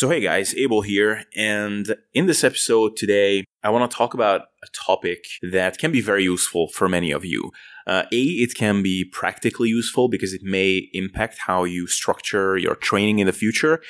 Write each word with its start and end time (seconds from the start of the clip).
So, 0.00 0.08
hey 0.08 0.20
guys, 0.20 0.54
Abel 0.54 0.80
here. 0.80 1.24
And 1.36 1.94
in 2.14 2.24
this 2.24 2.42
episode 2.42 2.96
today, 2.96 3.44
I 3.62 3.68
want 3.68 3.90
to 3.90 3.94
talk 3.94 4.14
about 4.14 4.40
a 4.64 4.66
topic 4.72 5.24
that 5.52 5.76
can 5.76 5.92
be 5.92 6.00
very 6.00 6.24
useful 6.24 6.68
for 6.68 6.88
many 6.88 7.10
of 7.10 7.22
you. 7.22 7.50
Uh, 7.86 8.04
a, 8.10 8.22
it 8.22 8.54
can 8.54 8.82
be 8.82 9.04
practically 9.04 9.68
useful 9.68 10.08
because 10.08 10.32
it 10.32 10.40
may 10.42 10.88
impact 10.94 11.40
how 11.40 11.64
you 11.64 11.86
structure 11.86 12.56
your 12.56 12.76
training 12.76 13.18
in 13.18 13.26
the 13.26 13.32
future. 13.34 13.82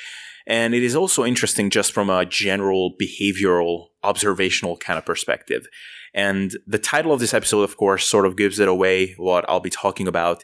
And 0.45 0.75
it 0.75 0.83
is 0.83 0.97
also 0.97 1.23
interesting 1.23 1.69
just 1.69 1.93
from 1.93 2.09
a 2.09 2.25
general 2.25 2.93
behavioral, 3.01 3.85
observational 4.03 4.75
kind 4.75 4.97
of 4.97 5.05
perspective. 5.05 5.65
And 6.13 6.51
the 6.67 6.77
title 6.77 7.13
of 7.13 7.21
this 7.21 7.33
episode, 7.33 7.61
of 7.61 7.77
course, 7.77 8.05
sort 8.05 8.25
of 8.25 8.35
gives 8.35 8.59
it 8.59 8.67
away 8.67 9.13
what 9.15 9.45
I'll 9.47 9.61
be 9.61 9.69
talking 9.69 10.09
about. 10.09 10.43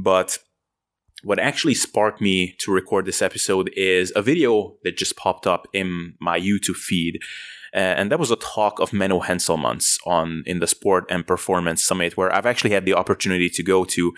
But 0.00 0.38
what 1.22 1.38
actually 1.38 1.74
sparked 1.74 2.20
me 2.20 2.54
to 2.58 2.72
record 2.72 3.04
this 3.04 3.22
episode 3.22 3.70
is 3.76 4.12
a 4.14 4.22
video 4.22 4.76
that 4.84 4.96
just 4.96 5.16
popped 5.16 5.46
up 5.46 5.66
in 5.72 6.14
my 6.20 6.38
YouTube 6.38 6.76
feed. 6.76 7.20
Uh, 7.74 7.78
and 7.78 8.10
that 8.10 8.18
was 8.18 8.30
a 8.30 8.36
talk 8.36 8.80
of 8.80 8.92
Menno 8.92 9.22
Henselmans 9.22 9.98
on 10.06 10.42
in 10.46 10.58
the 10.58 10.66
Sport 10.66 11.04
and 11.10 11.26
Performance 11.26 11.84
Summit, 11.84 12.16
where 12.16 12.34
I've 12.34 12.46
actually 12.46 12.70
had 12.70 12.86
the 12.86 12.94
opportunity 12.94 13.50
to 13.50 13.62
go 13.62 13.84
to 13.84 14.14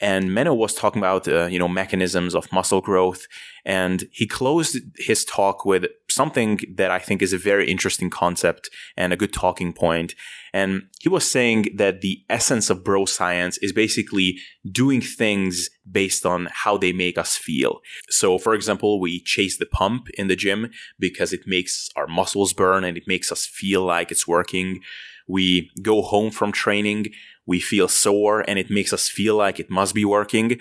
and 0.00 0.30
Menno 0.30 0.56
was 0.56 0.74
talking 0.74 1.00
about 1.00 1.28
uh, 1.28 1.46
you 1.46 1.58
know 1.58 1.68
mechanisms 1.68 2.34
of 2.34 2.50
muscle 2.52 2.80
growth, 2.80 3.26
and 3.64 4.08
he 4.10 4.26
closed 4.26 4.78
his 4.96 5.24
talk 5.24 5.64
with 5.64 5.84
something 6.10 6.60
that 6.74 6.90
I 6.90 6.98
think 6.98 7.22
is 7.22 7.32
a 7.32 7.38
very 7.38 7.70
interesting 7.70 8.10
concept 8.10 8.70
and 8.96 9.12
a 9.12 9.16
good 9.16 9.32
talking 9.32 9.72
point. 9.72 10.14
And 10.52 10.88
he 11.00 11.08
was 11.08 11.30
saying 11.30 11.68
that 11.76 12.00
the 12.00 12.24
essence 12.28 12.70
of 12.70 12.84
bro 12.84 13.04
science 13.04 13.58
is 13.58 13.72
basically 13.72 14.38
doing 14.70 15.00
things 15.00 15.70
based 15.90 16.26
on 16.26 16.48
how 16.52 16.76
they 16.76 16.92
make 16.92 17.16
us 17.16 17.36
feel. 17.36 17.80
So, 18.08 18.38
for 18.38 18.54
example, 18.54 19.00
we 19.00 19.20
chase 19.20 19.58
the 19.58 19.66
pump 19.66 20.08
in 20.14 20.28
the 20.28 20.36
gym 20.36 20.70
because 20.98 21.32
it 21.32 21.46
makes 21.46 21.88
our 21.96 22.06
muscles 22.06 22.52
burn 22.52 22.84
and 22.84 22.96
it 22.96 23.04
makes 23.06 23.30
us 23.30 23.46
feel 23.46 23.82
like 23.82 24.10
it's 24.10 24.26
working. 24.26 24.80
We 25.28 25.70
go 25.82 26.02
home 26.02 26.30
from 26.30 26.50
training 26.50 27.06
we 27.50 27.58
feel 27.58 27.88
sore 27.88 28.44
and 28.46 28.60
it 28.60 28.70
makes 28.70 28.92
us 28.92 29.08
feel 29.08 29.34
like 29.34 29.58
it 29.58 29.68
must 29.68 29.92
be 29.92 30.04
working. 30.04 30.60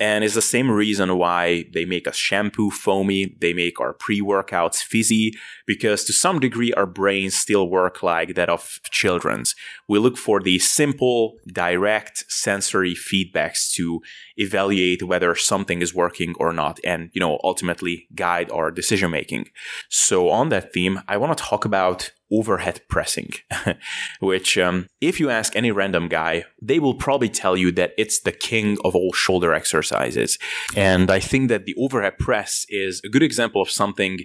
And 0.00 0.24
it's 0.24 0.34
the 0.34 0.40
same 0.40 0.70
reason 0.70 1.18
why 1.18 1.66
they 1.74 1.84
make 1.84 2.08
us 2.08 2.16
shampoo 2.16 2.70
foamy, 2.70 3.36
they 3.38 3.52
make 3.52 3.78
our 3.78 3.92
pre 3.92 4.22
workouts 4.22 4.82
fizzy, 4.82 5.34
because 5.66 6.04
to 6.04 6.14
some 6.14 6.40
degree 6.40 6.72
our 6.72 6.86
brains 6.86 7.36
still 7.36 7.68
work 7.68 8.02
like 8.02 8.34
that 8.34 8.48
of 8.48 8.80
children's. 8.90 9.54
We 9.88 9.98
look 9.98 10.16
for 10.16 10.40
the 10.40 10.58
simple, 10.58 11.36
direct 11.46 12.24
sensory 12.32 12.94
feedbacks 12.94 13.70
to 13.74 14.00
evaluate 14.38 15.02
whether 15.02 15.34
something 15.34 15.82
is 15.82 15.94
working 15.94 16.34
or 16.40 16.54
not, 16.54 16.80
and, 16.82 17.10
you 17.12 17.20
know, 17.20 17.38
ultimately 17.44 18.08
guide 18.14 18.50
our 18.50 18.70
decision 18.70 19.10
making. 19.10 19.48
So 19.90 20.30
on 20.30 20.48
that 20.48 20.72
theme, 20.72 21.02
I 21.08 21.18
want 21.18 21.36
to 21.36 21.44
talk 21.44 21.66
about 21.66 22.10
overhead 22.32 22.80
pressing, 22.88 23.30
which, 24.20 24.56
um, 24.58 24.86
if 25.00 25.20
you 25.20 25.30
ask 25.30 25.56
any 25.56 25.70
random 25.70 26.08
guy, 26.08 26.44
they 26.60 26.78
will 26.78 26.94
probably 26.94 27.28
tell 27.28 27.56
you 27.56 27.72
that 27.72 27.92
it's 27.98 28.20
the 28.20 28.32
king 28.32 28.76
of 28.84 28.94
all 28.94 29.12
shoulder 29.12 29.52
exercises. 29.52 30.38
And 30.76 31.10
I 31.10 31.20
think 31.20 31.48
that 31.48 31.64
the 31.64 31.74
overhead 31.78 32.18
press 32.18 32.66
is 32.68 33.00
a 33.04 33.08
good 33.08 33.22
example 33.22 33.62
of 33.62 33.70
something 33.70 34.20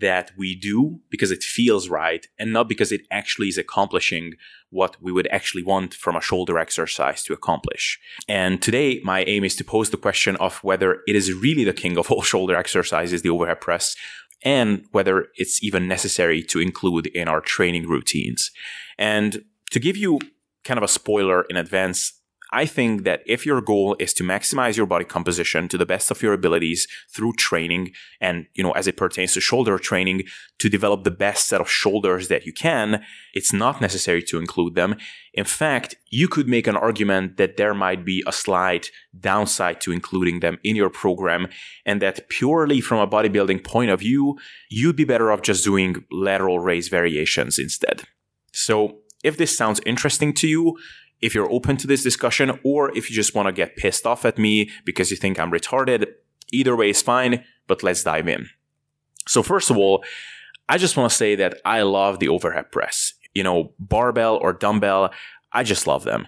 that 0.00 0.32
we 0.36 0.54
do 0.54 1.00
because 1.10 1.30
it 1.30 1.42
feels 1.42 1.88
right 1.88 2.26
and 2.38 2.52
not 2.52 2.68
because 2.68 2.92
it 2.92 3.02
actually 3.10 3.48
is 3.48 3.58
accomplishing 3.58 4.34
what 4.70 4.96
we 5.00 5.12
would 5.12 5.28
actually 5.28 5.62
want 5.62 5.94
from 5.94 6.16
a 6.16 6.20
shoulder 6.20 6.58
exercise 6.58 7.22
to 7.22 7.32
accomplish. 7.32 7.98
And 8.28 8.60
today, 8.60 9.00
my 9.04 9.22
aim 9.24 9.44
is 9.44 9.54
to 9.56 9.64
pose 9.64 9.90
the 9.90 9.96
question 9.96 10.36
of 10.36 10.58
whether 10.64 11.02
it 11.06 11.14
is 11.14 11.32
really 11.32 11.64
the 11.64 11.72
king 11.72 11.96
of 11.96 12.10
all 12.10 12.22
shoulder 12.32 12.56
exercises, 12.56 13.22
the 13.22 13.30
overhead 13.30 13.60
press, 13.60 13.96
and 14.46 14.84
whether 14.92 15.26
it's 15.34 15.60
even 15.60 15.88
necessary 15.88 16.40
to 16.40 16.60
include 16.60 17.08
in 17.08 17.26
our 17.26 17.40
training 17.40 17.88
routines. 17.88 18.52
And 18.96 19.44
to 19.72 19.80
give 19.80 19.96
you 19.96 20.20
kind 20.62 20.78
of 20.78 20.84
a 20.84 20.88
spoiler 20.88 21.42
in 21.50 21.56
advance, 21.56 22.12
I 22.56 22.64
think 22.64 23.04
that 23.04 23.20
if 23.26 23.44
your 23.44 23.60
goal 23.60 23.96
is 23.98 24.14
to 24.14 24.24
maximize 24.24 24.78
your 24.78 24.86
body 24.86 25.04
composition 25.04 25.68
to 25.68 25.76
the 25.76 25.84
best 25.84 26.10
of 26.10 26.22
your 26.22 26.32
abilities 26.32 26.88
through 27.14 27.34
training 27.34 27.92
and, 28.18 28.46
you 28.54 28.64
know, 28.64 28.72
as 28.72 28.86
it 28.86 28.96
pertains 28.96 29.34
to 29.34 29.42
shoulder 29.42 29.78
training, 29.78 30.22
to 30.60 30.70
develop 30.70 31.04
the 31.04 31.10
best 31.10 31.48
set 31.48 31.60
of 31.60 31.68
shoulders 31.68 32.28
that 32.28 32.46
you 32.46 32.54
can, 32.54 33.04
it's 33.34 33.52
not 33.52 33.82
necessary 33.82 34.22
to 34.22 34.38
include 34.38 34.74
them. 34.74 34.96
In 35.34 35.44
fact, 35.44 35.96
you 36.10 36.28
could 36.28 36.48
make 36.48 36.66
an 36.66 36.76
argument 36.76 37.36
that 37.36 37.58
there 37.58 37.74
might 37.74 38.06
be 38.06 38.24
a 38.26 38.32
slight 38.32 38.90
downside 39.20 39.82
to 39.82 39.92
including 39.92 40.40
them 40.40 40.56
in 40.64 40.76
your 40.76 40.88
program 40.88 41.48
and 41.84 42.00
that 42.00 42.26
purely 42.30 42.80
from 42.80 43.00
a 43.00 43.06
bodybuilding 43.06 43.64
point 43.64 43.90
of 43.90 44.00
view, 44.00 44.38
you'd 44.70 44.96
be 44.96 45.04
better 45.04 45.30
off 45.30 45.42
just 45.42 45.62
doing 45.62 46.06
lateral 46.10 46.58
raise 46.58 46.88
variations 46.88 47.58
instead. 47.58 48.04
So 48.54 49.00
if 49.22 49.36
this 49.36 49.54
sounds 49.54 49.80
interesting 49.84 50.32
to 50.34 50.48
you, 50.48 50.78
if 51.22 51.34
you're 51.34 51.50
open 51.50 51.76
to 51.78 51.86
this 51.86 52.02
discussion 52.02 52.58
or 52.64 52.96
if 52.96 53.08
you 53.08 53.16
just 53.16 53.34
want 53.34 53.46
to 53.46 53.52
get 53.52 53.76
pissed 53.76 54.06
off 54.06 54.24
at 54.24 54.38
me 54.38 54.70
because 54.84 55.10
you 55.10 55.16
think 55.16 55.38
I'm 55.38 55.50
retarded, 55.50 56.06
either 56.52 56.76
way 56.76 56.90
is 56.90 57.02
fine, 57.02 57.44
but 57.66 57.82
let's 57.82 58.04
dive 58.04 58.28
in. 58.28 58.48
So, 59.26 59.42
first 59.42 59.70
of 59.70 59.76
all, 59.76 60.04
I 60.68 60.78
just 60.78 60.96
want 60.96 61.10
to 61.10 61.16
say 61.16 61.34
that 61.36 61.60
I 61.64 61.82
love 61.82 62.18
the 62.18 62.28
overhead 62.28 62.70
press. 62.70 63.14
You 63.34 63.42
know, 63.42 63.72
barbell 63.78 64.36
or 64.36 64.52
dumbbell, 64.52 65.12
I 65.52 65.62
just 65.62 65.86
love 65.86 66.04
them. 66.04 66.26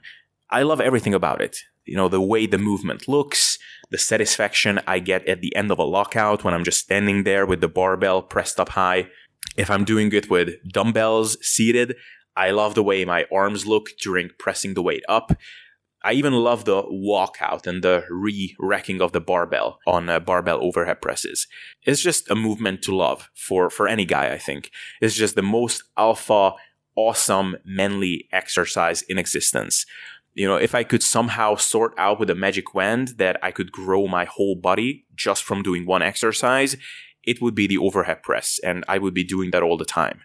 I 0.50 0.62
love 0.62 0.80
everything 0.80 1.14
about 1.14 1.40
it. 1.40 1.58
You 1.84 1.96
know, 1.96 2.08
the 2.08 2.20
way 2.20 2.46
the 2.46 2.58
movement 2.58 3.08
looks, 3.08 3.58
the 3.90 3.98
satisfaction 3.98 4.80
I 4.86 4.98
get 4.98 5.26
at 5.26 5.40
the 5.40 5.54
end 5.56 5.70
of 5.70 5.78
a 5.78 5.84
lockout 5.84 6.44
when 6.44 6.54
I'm 6.54 6.64
just 6.64 6.80
standing 6.80 7.24
there 7.24 7.46
with 7.46 7.60
the 7.60 7.68
barbell 7.68 8.22
pressed 8.22 8.60
up 8.60 8.70
high. 8.70 9.08
If 9.56 9.70
I'm 9.70 9.84
doing 9.84 10.12
it 10.12 10.28
with 10.28 10.50
dumbbells 10.70 11.38
seated, 11.40 11.96
I 12.36 12.50
love 12.50 12.74
the 12.74 12.82
way 12.82 13.04
my 13.04 13.26
arms 13.32 13.66
look 13.66 13.90
during 14.00 14.30
pressing 14.38 14.74
the 14.74 14.82
weight 14.82 15.04
up. 15.08 15.32
I 16.02 16.12
even 16.12 16.32
love 16.32 16.64
the 16.64 16.82
walkout 16.84 17.66
and 17.66 17.82
the 17.82 18.04
re-racking 18.08 19.02
of 19.02 19.10
the 19.10 19.20
barbell 19.20 19.80
on 19.86 20.08
uh, 20.08 20.20
barbell 20.20 20.62
overhead 20.62 21.02
presses. 21.02 21.48
It's 21.82 22.00
just 22.00 22.30
a 22.30 22.36
movement 22.36 22.82
to 22.82 22.94
love 22.94 23.28
for, 23.34 23.68
for 23.68 23.88
any 23.88 24.04
guy, 24.04 24.32
I 24.32 24.38
think. 24.38 24.70
It's 25.00 25.16
just 25.16 25.34
the 25.34 25.42
most 25.42 25.82
alpha, 25.96 26.52
awesome, 26.94 27.56
manly 27.64 28.28
exercise 28.30 29.02
in 29.02 29.18
existence. 29.18 29.86
You 30.34 30.46
know, 30.46 30.56
if 30.56 30.72
I 30.72 30.84
could 30.84 31.02
somehow 31.02 31.56
sort 31.56 31.94
out 31.98 32.20
with 32.20 32.30
a 32.30 32.34
magic 32.36 32.74
wand 32.74 33.14
that 33.18 33.36
I 33.42 33.50
could 33.50 33.72
grow 33.72 34.06
my 34.06 34.24
whole 34.24 34.54
body 34.54 35.04
just 35.16 35.42
from 35.42 35.64
doing 35.64 35.84
one 35.84 36.02
exercise, 36.02 36.76
it 37.24 37.42
would 37.42 37.56
be 37.56 37.66
the 37.66 37.78
overhead 37.78 38.22
press, 38.22 38.60
and 38.62 38.84
I 38.88 38.98
would 38.98 39.14
be 39.14 39.24
doing 39.24 39.50
that 39.50 39.64
all 39.64 39.76
the 39.76 39.84
time. 39.84 40.20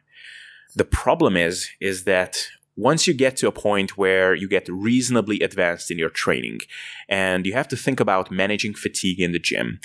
The 0.76 0.86
problem 0.86 1.38
is, 1.38 1.70
is 1.80 2.04
that 2.06 2.48
once 2.76 3.06
you 3.06 3.14
get 3.14 3.38
to 3.38 3.48
a 3.48 3.52
point 3.52 3.98
where 3.98 4.34
you 4.34 4.48
get 4.48 4.68
reasonably 4.68 5.40
advanced 5.42 5.92
in 5.92 6.00
your 6.00 6.10
training 6.10 6.60
and 7.08 7.46
you 7.46 7.54
have 7.54 7.68
to 7.68 7.76
think 7.76 8.00
about 8.00 8.32
managing 8.32 8.74
fatigue 8.74 9.20
in 9.20 9.32
the 9.32 9.40
gym, 9.40 9.80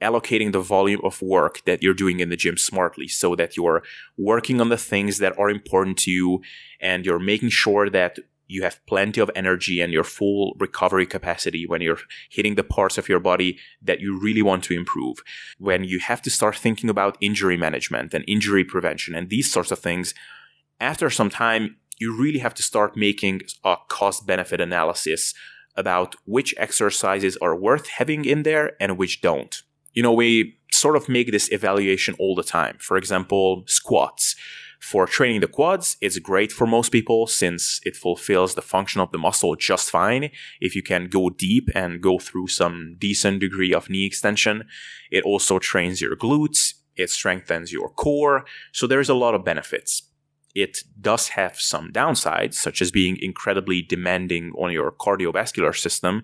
allocating 0.00 0.52
the 0.52 0.62
volume 0.62 1.00
of 1.04 1.20
work 1.20 1.62
that 1.66 1.82
you're 1.82 1.92
doing 1.92 2.20
in 2.20 2.30
the 2.30 2.36
gym 2.36 2.56
smartly 2.56 3.06
so 3.06 3.36
that 3.36 3.56
you're 3.56 3.82
working 4.16 4.60
on 4.60 4.70
the 4.70 4.78
things 4.78 5.18
that 5.18 5.38
are 5.38 5.50
important 5.50 5.98
to 5.98 6.10
you 6.10 6.40
and 6.80 7.04
you're 7.04 7.18
making 7.18 7.50
sure 7.50 7.90
that 7.90 8.18
you 8.50 8.64
have 8.64 8.84
plenty 8.86 9.20
of 9.20 9.30
energy 9.36 9.80
and 9.80 9.92
your 9.92 10.02
full 10.02 10.54
recovery 10.58 11.06
capacity 11.06 11.66
when 11.66 11.80
you're 11.80 12.00
hitting 12.28 12.56
the 12.56 12.64
parts 12.64 12.98
of 12.98 13.08
your 13.08 13.20
body 13.20 13.58
that 13.80 14.00
you 14.00 14.18
really 14.18 14.42
want 14.42 14.64
to 14.64 14.74
improve. 14.74 15.18
When 15.58 15.84
you 15.84 16.00
have 16.00 16.20
to 16.22 16.30
start 16.30 16.56
thinking 16.56 16.90
about 16.90 17.16
injury 17.20 17.56
management 17.56 18.12
and 18.12 18.24
injury 18.26 18.64
prevention 18.64 19.14
and 19.14 19.28
these 19.28 19.50
sorts 19.52 19.70
of 19.70 19.78
things, 19.78 20.14
after 20.80 21.10
some 21.10 21.30
time, 21.30 21.76
you 21.98 22.16
really 22.16 22.40
have 22.40 22.54
to 22.54 22.62
start 22.62 22.96
making 22.96 23.42
a 23.64 23.76
cost 23.88 24.26
benefit 24.26 24.60
analysis 24.60 25.32
about 25.76 26.16
which 26.24 26.54
exercises 26.58 27.36
are 27.36 27.54
worth 27.54 27.86
having 27.86 28.24
in 28.24 28.42
there 28.42 28.72
and 28.80 28.98
which 28.98 29.20
don't. 29.20 29.62
You 29.92 30.02
know, 30.02 30.12
we 30.12 30.58
sort 30.72 30.96
of 30.96 31.08
make 31.08 31.30
this 31.30 31.52
evaluation 31.52 32.16
all 32.18 32.34
the 32.34 32.42
time. 32.42 32.76
For 32.80 32.96
example, 32.96 33.62
squats 33.66 34.34
for 34.80 35.06
training 35.06 35.40
the 35.40 35.46
quads, 35.46 35.96
it's 36.00 36.18
great 36.18 36.50
for 36.50 36.66
most 36.66 36.90
people 36.90 37.26
since 37.26 37.80
it 37.84 37.96
fulfills 37.96 38.54
the 38.54 38.62
function 38.62 39.00
of 39.00 39.12
the 39.12 39.18
muscle 39.18 39.54
just 39.54 39.90
fine. 39.90 40.30
If 40.60 40.74
you 40.74 40.82
can 40.82 41.06
go 41.06 41.30
deep 41.30 41.68
and 41.74 42.00
go 42.00 42.18
through 42.18 42.48
some 42.48 42.96
decent 42.98 43.40
degree 43.40 43.74
of 43.74 43.90
knee 43.90 44.06
extension, 44.06 44.64
it 45.10 45.22
also 45.22 45.58
trains 45.58 46.00
your 46.00 46.16
glutes, 46.16 46.74
it 46.96 47.10
strengthens 47.10 47.72
your 47.72 47.90
core. 47.90 48.44
So 48.72 48.86
there's 48.86 49.10
a 49.10 49.14
lot 49.14 49.34
of 49.34 49.44
benefits 49.44 50.09
it 50.54 50.78
does 51.00 51.28
have 51.28 51.60
some 51.60 51.92
downsides, 51.92 52.54
such 52.54 52.82
as 52.82 52.90
being 52.90 53.16
incredibly 53.20 53.82
demanding 53.82 54.52
on 54.58 54.72
your 54.72 54.90
cardiovascular 54.90 55.76
system, 55.76 56.22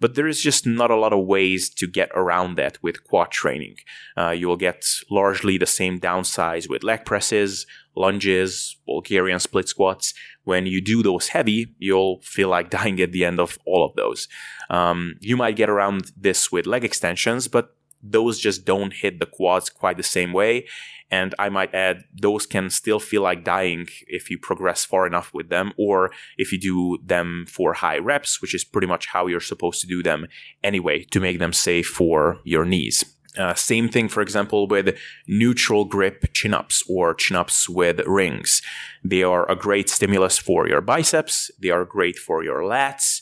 but 0.00 0.14
there 0.14 0.26
is 0.26 0.40
just 0.40 0.66
not 0.66 0.90
a 0.90 0.96
lot 0.96 1.12
of 1.12 1.26
ways 1.26 1.68
to 1.70 1.86
get 1.86 2.10
around 2.14 2.56
that 2.56 2.82
with 2.82 3.04
quad 3.04 3.30
training. 3.30 3.76
Uh, 4.16 4.30
you'll 4.30 4.56
get 4.56 4.84
largely 5.10 5.58
the 5.58 5.66
same 5.66 6.00
downsides 6.00 6.68
with 6.68 6.82
leg 6.82 7.04
presses, 7.04 7.66
lunges, 7.94 8.76
Bulgarian 8.86 9.40
split 9.40 9.68
squats. 9.68 10.14
When 10.44 10.66
you 10.66 10.80
do 10.80 11.02
those 11.02 11.28
heavy, 11.28 11.74
you'll 11.78 12.20
feel 12.22 12.48
like 12.48 12.70
dying 12.78 13.00
at 13.00 13.12
the 13.12 13.24
end 13.24 13.40
of 13.40 13.58
all 13.66 13.84
of 13.84 13.94
those. 13.96 14.28
Um, 14.70 15.16
you 15.20 15.36
might 15.36 15.56
get 15.56 15.70
around 15.70 16.12
this 16.16 16.50
with 16.50 16.66
leg 16.66 16.84
extensions, 16.84 17.48
but 17.48 17.75
those 18.02 18.38
just 18.38 18.64
don't 18.64 18.92
hit 18.92 19.20
the 19.20 19.26
quads 19.26 19.70
quite 19.70 19.96
the 19.96 20.02
same 20.02 20.32
way. 20.32 20.66
And 21.10 21.34
I 21.38 21.48
might 21.50 21.72
add, 21.72 22.02
those 22.12 22.46
can 22.46 22.68
still 22.68 22.98
feel 22.98 23.22
like 23.22 23.44
dying 23.44 23.86
if 24.08 24.28
you 24.28 24.38
progress 24.38 24.84
far 24.84 25.06
enough 25.06 25.32
with 25.32 25.50
them, 25.50 25.72
or 25.78 26.10
if 26.36 26.50
you 26.50 26.58
do 26.58 26.98
them 27.04 27.46
for 27.48 27.74
high 27.74 27.98
reps, 27.98 28.42
which 28.42 28.54
is 28.54 28.64
pretty 28.64 28.88
much 28.88 29.06
how 29.06 29.28
you're 29.28 29.40
supposed 29.40 29.80
to 29.82 29.86
do 29.86 30.02
them 30.02 30.26
anyway 30.64 31.04
to 31.12 31.20
make 31.20 31.38
them 31.38 31.52
safe 31.52 31.86
for 31.86 32.40
your 32.44 32.64
knees. 32.64 33.04
Uh, 33.38 33.54
same 33.54 33.88
thing, 33.88 34.08
for 34.08 34.22
example, 34.22 34.66
with 34.66 34.96
neutral 35.28 35.84
grip 35.84 36.32
chin 36.32 36.54
ups 36.54 36.82
or 36.88 37.14
chin 37.14 37.36
ups 37.36 37.68
with 37.68 38.00
rings. 38.06 38.62
They 39.04 39.22
are 39.22 39.48
a 39.50 39.54
great 39.54 39.90
stimulus 39.90 40.38
for 40.38 40.66
your 40.66 40.80
biceps. 40.80 41.50
They 41.60 41.70
are 41.70 41.84
great 41.84 42.16
for 42.16 42.42
your 42.42 42.62
lats. 42.62 43.15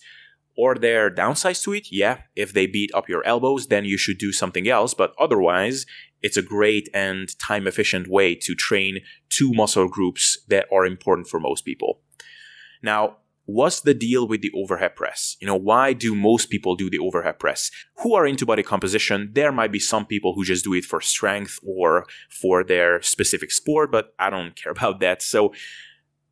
Or 0.57 0.77
their 0.77 1.11
downsides 1.11 1.63
to 1.65 1.73
it, 1.73 1.89
yeah, 1.91 2.19
if 2.37 2.53
they 2.53 2.67
beat 2.67 2.95
up 2.95 3.09
your 3.09 3.27
elbows, 3.27 3.67
then 3.67 3.85
you 3.85 3.99
should 3.99 4.19
do 4.19 4.33
something 4.33 4.69
else. 4.69 4.95
But 4.95 5.13
otherwise, 5.19 5.85
it's 6.23 6.37
a 6.37 6.43
great 6.43 6.89
and 6.95 7.37
time 7.39 7.67
efficient 7.67 8.09
way 8.09 8.35
to 8.37 8.55
train 8.55 9.01
two 9.29 9.53
muscle 9.53 9.89
groups 9.89 10.39
that 10.49 10.67
are 10.73 10.87
important 10.87 11.29
for 11.29 11.41
most 11.41 11.65
people. 11.65 12.01
Now, 12.83 13.17
what's 13.47 13.81
the 13.81 13.95
deal 13.95 14.27
with 14.27 14.41
the 14.41 14.53
overhead 14.55 14.97
press? 14.97 15.37
You 15.41 15.47
know, 15.47 15.57
why 15.57 15.93
do 15.93 16.15
most 16.15 16.51
people 16.51 16.77
do 16.77 16.89
the 16.89 16.99
overhead 16.99 17.39
press? 17.39 17.71
Who 17.99 18.15
are 18.15 18.27
into 18.27 18.47
body 18.47 18.63
composition? 18.63 19.31
There 19.33 19.53
might 19.53 19.73
be 19.73 19.79
some 19.79 20.07
people 20.07 20.35
who 20.35 20.45
just 20.45 20.65
do 20.65 20.75
it 20.75 20.85
for 20.85 21.01
strength 21.01 21.59
or 21.67 22.07
for 22.31 22.65
their 22.65 23.03
specific 23.03 23.51
sport, 23.51 23.91
but 23.93 24.15
I 24.19 24.31
don't 24.31 24.57
care 24.57 24.73
about 24.77 25.01
that. 25.01 25.23
So 25.23 25.53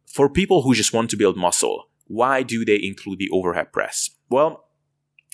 for 0.07 0.29
people 0.29 0.63
who 0.63 0.75
just 0.75 0.93
want 0.93 1.11
to 1.11 1.17
build 1.17 1.37
muscle, 1.37 1.89
why 2.07 2.43
do 2.43 2.65
they 2.65 2.81
include 2.83 3.19
the 3.19 3.31
overhead 3.31 3.73
press? 3.73 4.11
Well, 4.29 4.65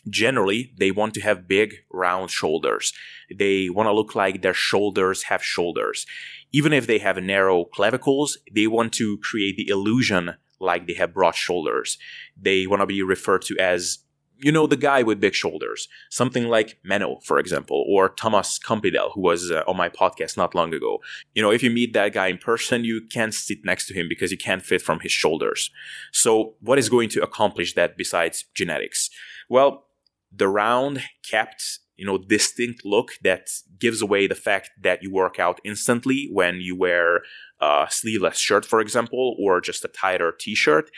generally 0.09 0.73
they 0.79 0.91
want 0.91 1.15
to 1.15 1.21
have 1.21 1.49
big 1.49 1.75
round 1.91 2.31
shoulders. 2.31 2.93
They 3.35 3.69
want 3.69 3.87
to 3.87 3.93
look 3.93 4.15
like 4.15 4.43
their 4.43 4.55
shoulders 4.55 5.25
have 5.25 5.43
shoulders. 5.43 6.07
Even 6.53 6.73
if 6.73 6.87
they 6.87 6.99
have 6.99 7.23
narrow 7.23 7.65
clavicles 7.65 8.39
they 8.55 8.67
want 8.67 8.93
to 8.95 9.19
create 9.19 9.57
the 9.57 9.69
illusion 9.69 10.35
like 10.61 10.87
they 10.87 10.95
have 10.95 11.15
broad 11.15 11.35
shoulders. 11.35 11.99
They 12.41 12.67
want 12.67 12.81
to 12.81 12.87
be 12.87 13.03
referred 13.03 13.43
to 13.43 13.57
as 13.59 13.99
you 14.39 14.53
know 14.53 14.67
the 14.67 14.77
guy 14.77 15.03
with 15.03 15.21
big 15.21 15.35
shoulders 15.35 15.89
something 16.11 16.45
like 16.45 16.79
Menno 16.89 17.23
for 17.25 17.39
example 17.39 17.85
or 17.89 18.09
Thomas 18.11 18.59
Campidel 18.59 19.11
who 19.13 19.21
was 19.21 19.51
uh, 19.51 19.63
on 19.67 19.77
my 19.77 19.89
podcast 19.89 20.37
not 20.37 20.55
long 20.55 20.73
ago. 20.73 20.99
You 21.35 21.43
know 21.43 21.51
if 21.51 21.63
you 21.63 21.71
meet 21.71 21.93
that 21.93 22.13
guy 22.13 22.29
in 22.29 22.39
person 22.39 22.85
you 22.85 23.03
can't 23.11 23.35
sit 23.35 23.59
next 23.65 23.87
to 23.89 23.95
him 23.95 24.07
because 24.09 24.31
you 24.31 24.39
can't 24.39 24.63
fit 24.63 24.83
from 24.83 25.01
his 25.01 25.13
shoulders. 25.13 25.71
So 26.13 26.55
what 26.61 26.79
is 26.79 26.89
going 26.89 27.09
to 27.11 27.23
accomplish 27.23 27.75
that 27.75 27.97
besides 27.97 28.45
genetics? 28.55 29.11
Well 29.49 29.87
the 30.33 30.49
round 30.49 31.03
kept 31.29 31.81
you 31.97 32.07
know 32.07 32.19
distinct 32.19 32.85
look 32.85 33.13
that 33.23 33.49
gives 33.79 34.01
away 34.01 34.27
the 34.27 34.35
fact 34.35 34.71
that 34.81 35.03
you 35.03 35.11
work 35.13 35.39
out 35.39 35.61
instantly 35.65 36.29
when 36.33 36.57
you 36.57 36.77
wear 36.77 37.23
a 37.61 37.87
sleeveless 37.91 38.39
shirt 38.39 38.65
for 38.65 38.81
example 38.81 39.37
or 39.41 39.61
just 39.61 39.85
a 39.85 39.89
tighter 39.89 40.33
t-shirt 40.39 40.91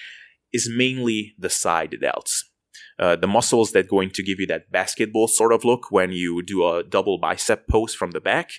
is 0.52 0.68
mainly 0.68 1.34
the 1.38 1.48
side 1.48 1.96
delts 2.02 2.42
uh, 3.00 3.16
the 3.16 3.26
muscles 3.26 3.72
that 3.72 3.88
going 3.88 4.10
to 4.10 4.22
give 4.22 4.38
you 4.38 4.46
that 4.46 4.70
basketball 4.70 5.26
sort 5.26 5.52
of 5.52 5.64
look 5.64 5.90
when 5.90 6.12
you 6.12 6.42
do 6.42 6.64
a 6.64 6.84
double 6.84 7.18
bicep 7.18 7.66
pose 7.66 7.94
from 7.94 8.12
the 8.12 8.20
back 8.20 8.52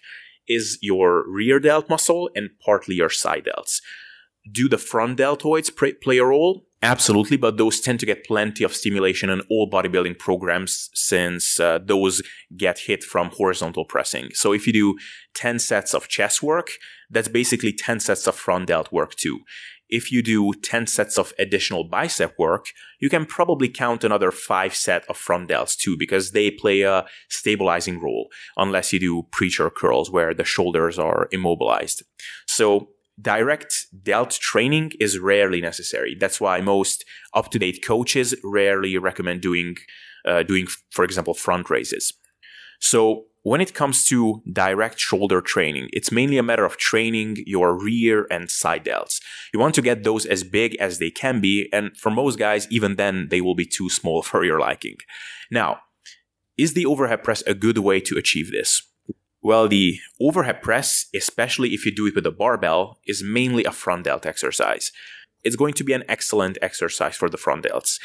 is 0.47 0.77
your 0.81 1.23
rear 1.29 1.59
delt 1.59 1.87
muscle 1.89 2.29
and 2.35 2.49
partly 2.65 2.95
your 2.95 3.09
side 3.09 3.45
delts 3.45 3.79
do 4.51 4.67
the 4.67 4.77
front 4.77 5.19
deltoids 5.19 5.71
play 6.01 6.17
a 6.17 6.25
role 6.25 6.65
Absolutely, 6.83 7.37
but 7.37 7.57
those 7.57 7.79
tend 7.79 7.99
to 7.99 8.07
get 8.07 8.25
plenty 8.25 8.63
of 8.63 8.73
stimulation 8.73 9.29
in 9.29 9.41
all 9.51 9.69
bodybuilding 9.69 10.17
programs 10.17 10.89
since 10.95 11.59
uh, 11.59 11.77
those 11.77 12.23
get 12.57 12.79
hit 12.79 13.03
from 13.03 13.29
horizontal 13.29 13.85
pressing. 13.85 14.29
So 14.33 14.51
if 14.51 14.65
you 14.65 14.73
do 14.73 14.97
10 15.35 15.59
sets 15.59 15.93
of 15.93 16.07
chest 16.07 16.41
work, 16.41 16.71
that's 17.11 17.27
basically 17.27 17.71
10 17.71 17.99
sets 17.99 18.25
of 18.25 18.35
front 18.35 18.67
delt 18.67 18.91
work 18.91 19.13
too. 19.13 19.41
If 19.91 20.11
you 20.11 20.21
do 20.21 20.53
10 20.53 20.87
sets 20.87 21.17
of 21.17 21.33
additional 21.37 21.83
bicep 21.83 22.33
work, 22.39 22.67
you 22.99 23.09
can 23.09 23.25
probably 23.25 23.67
count 23.67 24.03
another 24.03 24.31
5 24.31 24.73
set 24.73 25.03
of 25.09 25.17
front 25.17 25.49
delts 25.49 25.75
too 25.77 25.97
because 25.97 26.31
they 26.31 26.49
play 26.49 26.81
a 26.81 27.05
stabilizing 27.29 27.99
role 27.99 28.29
unless 28.57 28.93
you 28.93 28.99
do 28.99 29.23
preacher 29.31 29.69
curls 29.69 30.09
where 30.09 30.33
the 30.33 30.45
shoulders 30.45 30.97
are 30.97 31.27
immobilized. 31.31 32.03
So 32.47 32.89
direct 33.21 33.87
delt 34.03 34.31
training 34.31 34.93
is 34.99 35.19
rarely 35.19 35.61
necessary. 35.61 36.15
That's 36.19 36.39
why 36.39 36.61
most 36.61 37.05
up 37.33 37.51
to 37.51 37.59
date 37.59 37.83
coaches 37.85 38.33
rarely 38.43 38.97
recommend 38.97 39.41
doing, 39.41 39.75
uh, 40.25 40.43
doing, 40.43 40.67
for 40.91 41.03
example, 41.03 41.33
front 41.33 41.69
raises. 41.69 42.13
So 42.79 43.25
when 43.43 43.61
it 43.61 43.73
comes 43.73 44.05
to 44.05 44.41
direct 44.51 44.99
shoulder 44.99 45.41
training, 45.41 45.89
it's 45.93 46.11
mainly 46.11 46.37
a 46.37 46.43
matter 46.43 46.65
of 46.65 46.77
training 46.77 47.37
your 47.45 47.77
rear 47.77 48.27
and 48.29 48.51
side 48.51 48.85
delts. 48.85 49.19
You 49.53 49.59
want 49.59 49.73
to 49.75 49.81
get 49.81 50.03
those 50.03 50.25
as 50.25 50.43
big 50.43 50.75
as 50.75 50.99
they 50.99 51.09
can 51.09 51.41
be, 51.41 51.67
and 51.73 51.97
for 51.97 52.11
most 52.11 52.37
guys, 52.37 52.67
even 52.69 52.95
then, 52.97 53.29
they 53.29 53.41
will 53.41 53.55
be 53.55 53.65
too 53.65 53.89
small 53.89 54.21
for 54.21 54.43
your 54.43 54.59
liking. 54.59 54.97
Now, 55.49 55.79
is 56.57 56.73
the 56.73 56.85
overhead 56.85 57.23
press 57.23 57.41
a 57.43 57.53
good 57.53 57.79
way 57.79 57.99
to 58.01 58.17
achieve 58.17 58.51
this? 58.51 58.83
Well, 59.41 59.67
the 59.67 59.99
overhead 60.19 60.61
press, 60.61 61.07
especially 61.15 61.69
if 61.69 61.83
you 61.83 61.91
do 61.91 62.05
it 62.05 62.13
with 62.13 62.27
a 62.27 62.31
barbell, 62.31 62.99
is 63.07 63.23
mainly 63.23 63.65
a 63.65 63.71
front 63.71 64.03
delt 64.03 64.27
exercise. 64.27 64.91
It's 65.43 65.55
going 65.55 65.73
to 65.73 65.83
be 65.83 65.93
an 65.93 66.03
excellent 66.07 66.59
exercise 66.61 67.15
for 67.15 67.27
the 67.27 67.37
front 67.37 67.65
delts. 67.65 67.99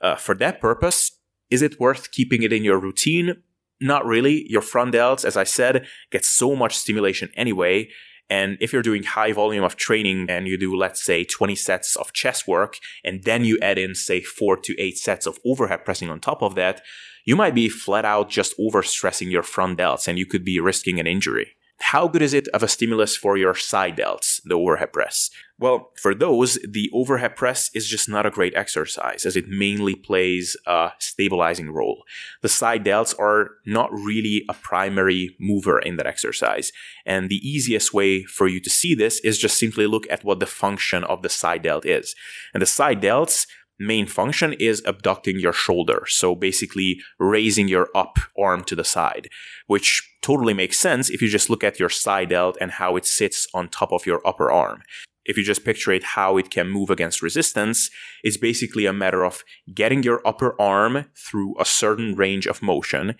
Uh, 0.00 0.14
for 0.14 0.36
that 0.36 0.60
purpose, 0.60 1.10
is 1.50 1.62
it 1.62 1.80
worth 1.80 2.12
keeping 2.12 2.44
it 2.44 2.52
in 2.52 2.62
your 2.62 2.78
routine? 2.78 3.42
Not 3.80 4.06
really. 4.06 4.46
Your 4.48 4.62
front 4.62 4.94
delts, 4.94 5.24
as 5.24 5.36
I 5.36 5.44
said, 5.44 5.86
get 6.10 6.24
so 6.24 6.56
much 6.56 6.76
stimulation 6.76 7.30
anyway. 7.36 7.88
And 8.28 8.56
if 8.60 8.72
you're 8.72 8.82
doing 8.82 9.04
high 9.04 9.32
volume 9.32 9.62
of 9.62 9.76
training 9.76 10.26
and 10.28 10.48
you 10.48 10.58
do, 10.58 10.74
let's 10.76 11.04
say, 11.04 11.24
20 11.24 11.54
sets 11.54 11.94
of 11.96 12.12
chest 12.12 12.48
work, 12.48 12.78
and 13.04 13.22
then 13.22 13.44
you 13.44 13.58
add 13.62 13.78
in, 13.78 13.94
say, 13.94 14.20
four 14.20 14.56
to 14.56 14.80
eight 14.80 14.98
sets 14.98 15.26
of 15.26 15.38
overhead 15.44 15.84
pressing 15.84 16.10
on 16.10 16.20
top 16.20 16.42
of 16.42 16.54
that, 16.56 16.82
you 17.24 17.36
might 17.36 17.54
be 17.54 17.68
flat 17.68 18.04
out 18.04 18.30
just 18.30 18.56
overstressing 18.58 19.30
your 19.30 19.42
front 19.42 19.78
delts 19.78 20.08
and 20.08 20.18
you 20.18 20.26
could 20.26 20.44
be 20.44 20.58
risking 20.60 20.98
an 20.98 21.06
injury. 21.06 21.55
How 21.80 22.08
good 22.08 22.22
is 22.22 22.32
it 22.32 22.48
of 22.48 22.62
a 22.62 22.68
stimulus 22.68 23.16
for 23.16 23.36
your 23.36 23.54
side 23.54 23.96
delts, 23.96 24.40
the 24.44 24.54
overhead 24.54 24.92
press? 24.92 25.30
Well, 25.58 25.92
for 26.00 26.14
those, 26.14 26.58
the 26.66 26.90
overhead 26.92 27.36
press 27.36 27.70
is 27.74 27.86
just 27.86 28.08
not 28.08 28.26
a 28.26 28.30
great 28.30 28.54
exercise 28.54 29.24
as 29.24 29.36
it 29.36 29.48
mainly 29.48 29.94
plays 29.94 30.56
a 30.66 30.90
stabilizing 30.98 31.70
role. 31.70 32.04
The 32.42 32.48
side 32.48 32.84
delts 32.84 33.18
are 33.18 33.52
not 33.66 33.92
really 33.92 34.44
a 34.48 34.54
primary 34.54 35.36
mover 35.38 35.78
in 35.78 35.96
that 35.96 36.06
exercise. 36.06 36.72
And 37.04 37.28
the 37.28 37.46
easiest 37.46 37.92
way 37.92 38.24
for 38.24 38.48
you 38.48 38.60
to 38.60 38.70
see 38.70 38.94
this 38.94 39.20
is 39.20 39.38
just 39.38 39.58
simply 39.58 39.86
look 39.86 40.06
at 40.10 40.24
what 40.24 40.40
the 40.40 40.46
function 40.46 41.04
of 41.04 41.22
the 41.22 41.28
side 41.28 41.62
delt 41.62 41.86
is. 41.86 42.14
And 42.52 42.62
the 42.62 42.66
side 42.66 43.02
delts 43.02 43.46
main 43.78 44.06
function 44.06 44.52
is 44.54 44.82
abducting 44.86 45.38
your 45.38 45.52
shoulder. 45.52 46.04
So 46.08 46.34
basically 46.34 47.00
raising 47.18 47.68
your 47.68 47.88
up 47.94 48.18
arm 48.38 48.64
to 48.64 48.74
the 48.74 48.84
side, 48.84 49.28
which 49.66 50.02
totally 50.22 50.54
makes 50.54 50.78
sense 50.78 51.10
if 51.10 51.20
you 51.22 51.28
just 51.28 51.50
look 51.50 51.64
at 51.64 51.78
your 51.78 51.88
side 51.88 52.30
delt 52.30 52.56
and 52.60 52.72
how 52.72 52.96
it 52.96 53.06
sits 53.06 53.46
on 53.54 53.68
top 53.68 53.92
of 53.92 54.06
your 54.06 54.20
upper 54.26 54.50
arm. 54.50 54.82
If 55.24 55.36
you 55.36 55.42
just 55.42 55.64
picture 55.64 55.92
it 55.92 56.04
how 56.04 56.36
it 56.36 56.50
can 56.50 56.68
move 56.68 56.88
against 56.88 57.20
resistance, 57.20 57.90
it's 58.22 58.36
basically 58.36 58.86
a 58.86 58.92
matter 58.92 59.24
of 59.24 59.42
getting 59.74 60.04
your 60.04 60.22
upper 60.24 60.60
arm 60.60 61.06
through 61.16 61.56
a 61.58 61.64
certain 61.64 62.14
range 62.14 62.46
of 62.46 62.62
motion 62.62 63.16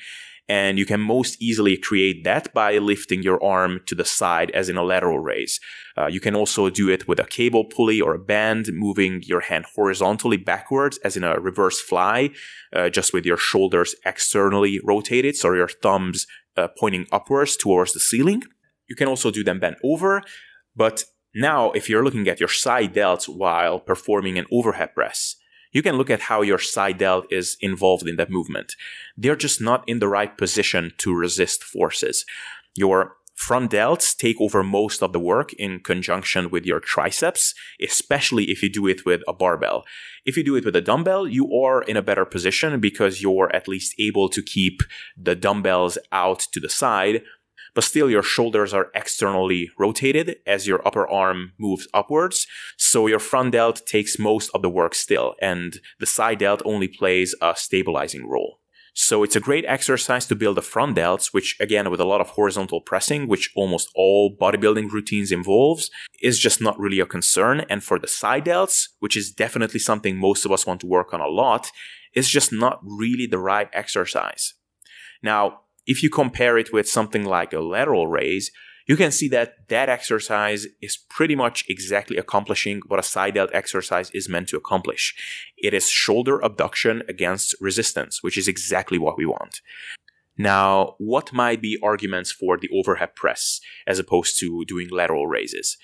and 0.48 0.78
you 0.78 0.86
can 0.86 1.00
most 1.00 1.40
easily 1.42 1.76
create 1.76 2.22
that 2.24 2.52
by 2.54 2.78
lifting 2.78 3.22
your 3.22 3.42
arm 3.42 3.80
to 3.86 3.94
the 3.94 4.04
side 4.04 4.50
as 4.52 4.68
in 4.68 4.76
a 4.76 4.82
lateral 4.84 5.18
raise. 5.18 5.58
Uh, 5.98 6.06
you 6.06 6.20
can 6.20 6.36
also 6.36 6.70
do 6.70 6.88
it 6.88 7.08
with 7.08 7.18
a 7.18 7.24
cable 7.24 7.64
pulley 7.64 8.00
or 8.00 8.14
a 8.14 8.18
band, 8.18 8.68
moving 8.72 9.22
your 9.24 9.40
hand 9.40 9.64
horizontally 9.74 10.36
backwards 10.36 10.98
as 10.98 11.16
in 11.16 11.24
a 11.24 11.38
reverse 11.40 11.80
fly, 11.80 12.30
uh, 12.72 12.88
just 12.88 13.12
with 13.12 13.26
your 13.26 13.36
shoulders 13.36 13.96
externally 14.04 14.80
rotated, 14.84 15.34
so 15.34 15.52
your 15.52 15.68
thumbs 15.68 16.26
uh, 16.56 16.68
pointing 16.78 17.06
upwards 17.10 17.56
towards 17.56 17.92
the 17.92 18.00
ceiling. 18.00 18.42
You 18.88 18.94
can 18.94 19.08
also 19.08 19.30
do 19.30 19.42
them 19.42 19.58
bent 19.58 19.78
over, 19.82 20.22
but 20.76 21.04
now 21.34 21.72
if 21.72 21.88
you're 21.90 22.04
looking 22.04 22.28
at 22.28 22.40
your 22.40 22.48
side 22.48 22.94
delts 22.94 23.28
while 23.28 23.80
performing 23.80 24.38
an 24.38 24.46
overhead 24.52 24.94
press, 24.94 25.36
you 25.72 25.82
can 25.82 25.96
look 25.96 26.10
at 26.10 26.22
how 26.22 26.42
your 26.42 26.58
side 26.58 26.98
delt 26.98 27.26
is 27.30 27.56
involved 27.60 28.08
in 28.08 28.16
that 28.16 28.30
movement. 28.30 28.74
They're 29.16 29.36
just 29.36 29.60
not 29.60 29.88
in 29.88 29.98
the 29.98 30.08
right 30.08 30.36
position 30.36 30.92
to 30.98 31.14
resist 31.14 31.64
forces. 31.64 32.24
Your 32.74 33.16
front 33.36 33.70
delts 33.70 34.16
take 34.16 34.40
over 34.40 34.62
most 34.62 35.02
of 35.02 35.12
the 35.12 35.20
work 35.20 35.52
in 35.54 35.78
conjunction 35.78 36.50
with 36.50 36.64
your 36.64 36.80
triceps, 36.80 37.54
especially 37.82 38.44
if 38.44 38.62
you 38.62 38.70
do 38.70 38.86
it 38.86 39.04
with 39.04 39.20
a 39.28 39.32
barbell. 39.32 39.84
If 40.24 40.36
you 40.36 40.42
do 40.42 40.56
it 40.56 40.64
with 40.64 40.74
a 40.74 40.80
dumbbell, 40.80 41.28
you 41.28 41.54
are 41.54 41.82
in 41.82 41.96
a 41.96 42.02
better 42.02 42.24
position 42.24 42.80
because 42.80 43.22
you're 43.22 43.54
at 43.54 43.68
least 43.68 43.94
able 43.98 44.28
to 44.30 44.42
keep 44.42 44.80
the 45.16 45.36
dumbbells 45.36 45.98
out 46.10 46.40
to 46.52 46.60
the 46.60 46.70
side 46.70 47.22
but 47.76 47.84
still 47.84 48.08
your 48.10 48.22
shoulders 48.22 48.72
are 48.72 48.90
externally 48.94 49.70
rotated 49.78 50.36
as 50.46 50.66
your 50.66 50.80
upper 50.88 51.06
arm 51.06 51.52
moves 51.58 51.86
upwards. 51.92 52.46
So 52.78 53.06
your 53.06 53.18
front 53.18 53.52
delt 53.52 53.82
takes 53.86 54.18
most 54.18 54.50
of 54.54 54.62
the 54.62 54.70
work 54.70 54.94
still, 54.94 55.34
and 55.42 55.78
the 56.00 56.06
side 56.06 56.38
delt 56.38 56.62
only 56.64 56.88
plays 56.88 57.34
a 57.42 57.54
stabilizing 57.54 58.26
role. 58.26 58.60
So 58.94 59.22
it's 59.22 59.36
a 59.36 59.40
great 59.40 59.66
exercise 59.68 60.26
to 60.28 60.34
build 60.34 60.56
the 60.56 60.62
front 60.62 60.96
delts, 60.96 61.34
which 61.34 61.54
again, 61.60 61.90
with 61.90 62.00
a 62.00 62.06
lot 62.06 62.22
of 62.22 62.30
horizontal 62.30 62.80
pressing, 62.80 63.28
which 63.28 63.52
almost 63.54 63.90
all 63.94 64.34
bodybuilding 64.34 64.90
routines 64.90 65.30
involves, 65.30 65.90
is 66.22 66.38
just 66.38 66.62
not 66.62 66.80
really 66.80 67.00
a 67.00 67.04
concern. 67.04 67.66
And 67.68 67.84
for 67.84 67.98
the 67.98 68.08
side 68.08 68.46
delts, 68.46 68.88
which 69.00 69.18
is 69.18 69.30
definitely 69.30 69.80
something 69.80 70.16
most 70.16 70.46
of 70.46 70.50
us 70.50 70.66
want 70.66 70.80
to 70.80 70.86
work 70.86 71.12
on 71.12 71.20
a 71.20 71.28
lot, 71.28 71.70
is 72.14 72.30
just 72.30 72.54
not 72.54 72.80
really 72.82 73.26
the 73.26 73.38
right 73.38 73.68
exercise. 73.74 74.54
Now, 75.22 75.60
if 75.86 76.02
you 76.02 76.10
compare 76.10 76.58
it 76.58 76.72
with 76.72 76.88
something 76.88 77.24
like 77.24 77.52
a 77.52 77.60
lateral 77.60 78.06
raise, 78.06 78.50
you 78.86 78.96
can 78.96 79.10
see 79.10 79.28
that 79.28 79.68
that 79.68 79.88
exercise 79.88 80.66
is 80.80 80.96
pretty 80.96 81.34
much 81.34 81.64
exactly 81.68 82.16
accomplishing 82.16 82.82
what 82.86 83.00
a 83.00 83.02
side 83.02 83.34
delt 83.34 83.50
exercise 83.52 84.10
is 84.10 84.28
meant 84.28 84.48
to 84.48 84.56
accomplish. 84.56 85.14
It 85.56 85.74
is 85.74 85.90
shoulder 85.90 86.38
abduction 86.40 87.02
against 87.08 87.54
resistance, 87.60 88.22
which 88.22 88.38
is 88.38 88.46
exactly 88.46 88.98
what 88.98 89.18
we 89.18 89.26
want. 89.26 89.60
Now, 90.38 90.94
what 90.98 91.32
might 91.32 91.60
be 91.60 91.78
arguments 91.82 92.30
for 92.30 92.58
the 92.58 92.68
overhead 92.72 93.16
press 93.16 93.60
as 93.86 93.98
opposed 93.98 94.38
to 94.40 94.64
doing 94.66 94.88
lateral 94.90 95.26
raises? 95.26 95.78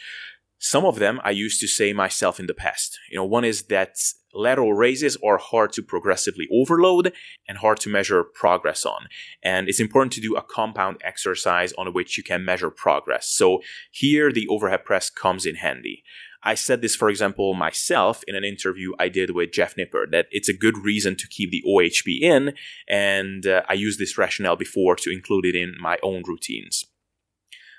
Some 0.59 0.85
of 0.85 1.01
them 1.01 1.21
I 1.25 1.31
used 1.31 1.61
to 1.61 1.67
say 1.67 1.93
myself 1.93 2.39
in 2.39 2.47
the 2.47 2.55
past. 2.55 2.99
You 3.11 3.17
know, 3.17 3.25
one 3.25 3.45
is 3.45 3.65
that 3.65 3.97
lateral 4.35 4.73
raises 4.73 5.17
are 5.25 5.39
hard 5.39 5.73
to 5.75 5.83
progressively 5.83 6.49
overload 6.53 7.13
and 7.49 7.59
hard 7.59 7.81
to 7.81 7.89
measure 7.89 8.25
progress 8.25 8.85
on. 8.85 9.07
And 9.43 9.69
it's 9.69 9.81
important 9.81 10.13
to 10.15 10.21
do 10.21 10.37
a 10.37 10.43
compound 10.43 10.99
exercise 11.05 11.73
on 11.75 11.93
which 11.93 12.17
you 12.17 12.23
can 12.23 12.45
measure 12.45 12.71
progress. 12.71 13.29
So 13.29 13.61
here 13.91 14.33
the 14.33 14.49
overhead 14.49 14.85
press 14.85 15.11
comes 15.11 15.47
in 15.47 15.57
handy. 15.57 16.03
I 16.45 16.55
said 16.55 16.83
this, 16.83 16.97
for 16.97 17.09
example, 17.09 17.55
myself 17.55 18.23
in 18.27 18.35
an 18.35 18.45
interview 18.45 18.93
I 18.99 19.09
did 19.09 19.31
with 19.31 19.53
Jeff 19.53 19.77
Nippard, 19.77 20.11
that 20.11 20.27
it's 20.31 20.49
a 20.49 20.57
good 20.57 20.77
reason 20.77 21.15
to 21.17 21.29
keep 21.29 21.51
the 21.51 21.63
OHP 21.67 22.21
in, 22.21 22.55
and 22.89 23.47
uh, 23.47 23.63
I 23.69 23.75
used 23.75 24.01
this 24.01 24.19
rationale 24.19 24.57
before 24.57 24.97
to 24.97 25.11
include 25.11 25.47
it 25.47 25.55
in 25.55 25.77
my 25.79 25.99
own 26.03 26.25
routines. 26.27 26.85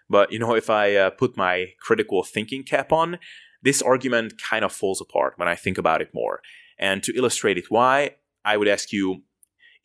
But 0.09 0.31
you 0.31 0.39
know, 0.39 0.55
if 0.55 0.69
I 0.69 0.95
uh, 0.95 1.09
put 1.09 1.35
my 1.35 1.73
critical 1.81 2.23
thinking 2.23 2.63
cap 2.63 2.93
on, 2.93 3.19
this 3.63 3.81
argument 3.81 4.33
kind 4.41 4.63
of 4.63 4.71
falls 4.71 5.01
apart 5.01 5.33
when 5.37 5.47
I 5.47 5.55
think 5.55 5.77
about 5.77 6.01
it 6.01 6.13
more. 6.13 6.41
And 6.77 7.01
to 7.03 7.15
illustrate 7.15 7.57
it 7.57 7.69
why, 7.69 8.15
I 8.45 8.57
would 8.57 8.67
ask 8.67 8.91
you 8.91 9.23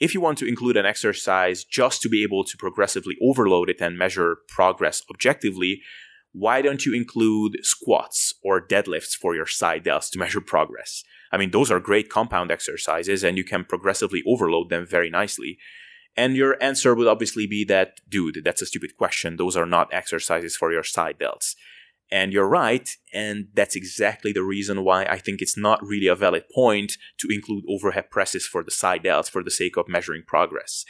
if 0.01 0.15
you 0.15 0.21
want 0.21 0.39
to 0.39 0.47
include 0.47 0.77
an 0.77 0.87
exercise 0.87 1.65
just 1.65 2.03
to 2.03 2.09
be 2.09 2.23
able 2.23 2.45
to 2.45 2.57
progressively 2.57 3.17
overload 3.23 3.69
it 3.71 3.81
and 3.81 3.99
measure 3.99 4.39
progress 4.49 5.03
objectively, 5.11 5.83
why 6.33 6.63
don't 6.63 6.87
you 6.87 6.95
include 6.95 7.59
squats 7.65 8.35
or 8.45 8.65
deadlifts 8.65 9.15
for 9.15 9.35
your 9.35 9.47
side 9.47 9.85
delts 9.85 10.11
to 10.11 10.19
measure 10.19 10.41
progress? 10.41 11.03
I 11.33 11.37
mean, 11.37 11.51
those 11.51 11.71
are 11.71 11.81
great 11.81 12.09
compound 12.09 12.51
exercises 12.51 13.25
and 13.25 13.37
you 13.37 13.45
can 13.45 13.65
progressively 13.65 14.23
overload 14.27 14.71
them 14.71 14.87
very 14.87 15.11
nicely. 15.11 15.59
And 16.17 16.37
your 16.37 16.63
answer 16.63 16.95
would 16.95 17.07
obviously 17.07 17.47
be 17.47 17.65
that, 17.65 18.01
dude, 18.09 18.43
that's 18.45 18.63
a 18.63 18.67
stupid 18.67 18.97
question. 18.97 19.37
Those 19.37 19.57
are 19.57 19.67
not 19.67 19.93
exercises 19.93 20.57
for 20.57 20.73
your 20.73 20.85
side 20.85 21.19
delts. 21.19 21.55
And 22.11 22.33
you're 22.33 22.49
right, 22.49 22.89
and 23.13 23.49
that's 23.53 23.77
exactly 23.77 24.33
the 24.33 24.43
reason 24.43 24.83
why 24.83 25.05
I 25.05 25.19
think 25.19 25.43
it's 25.43 25.59
not 25.59 25.83
really 25.83 26.07
a 26.07 26.15
valid 26.15 26.45
point 26.55 26.95
to 27.19 27.29
include 27.31 27.65
overhead 27.69 28.11
presses 28.11 28.47
for 28.47 28.63
the 28.63 28.71
side 28.71 29.05
delts 29.05 29.31
for 29.31 29.43
the 29.43 29.51
sake 29.51 29.77
of 29.77 29.89
measuring 29.89 30.23
progress. 30.27 30.87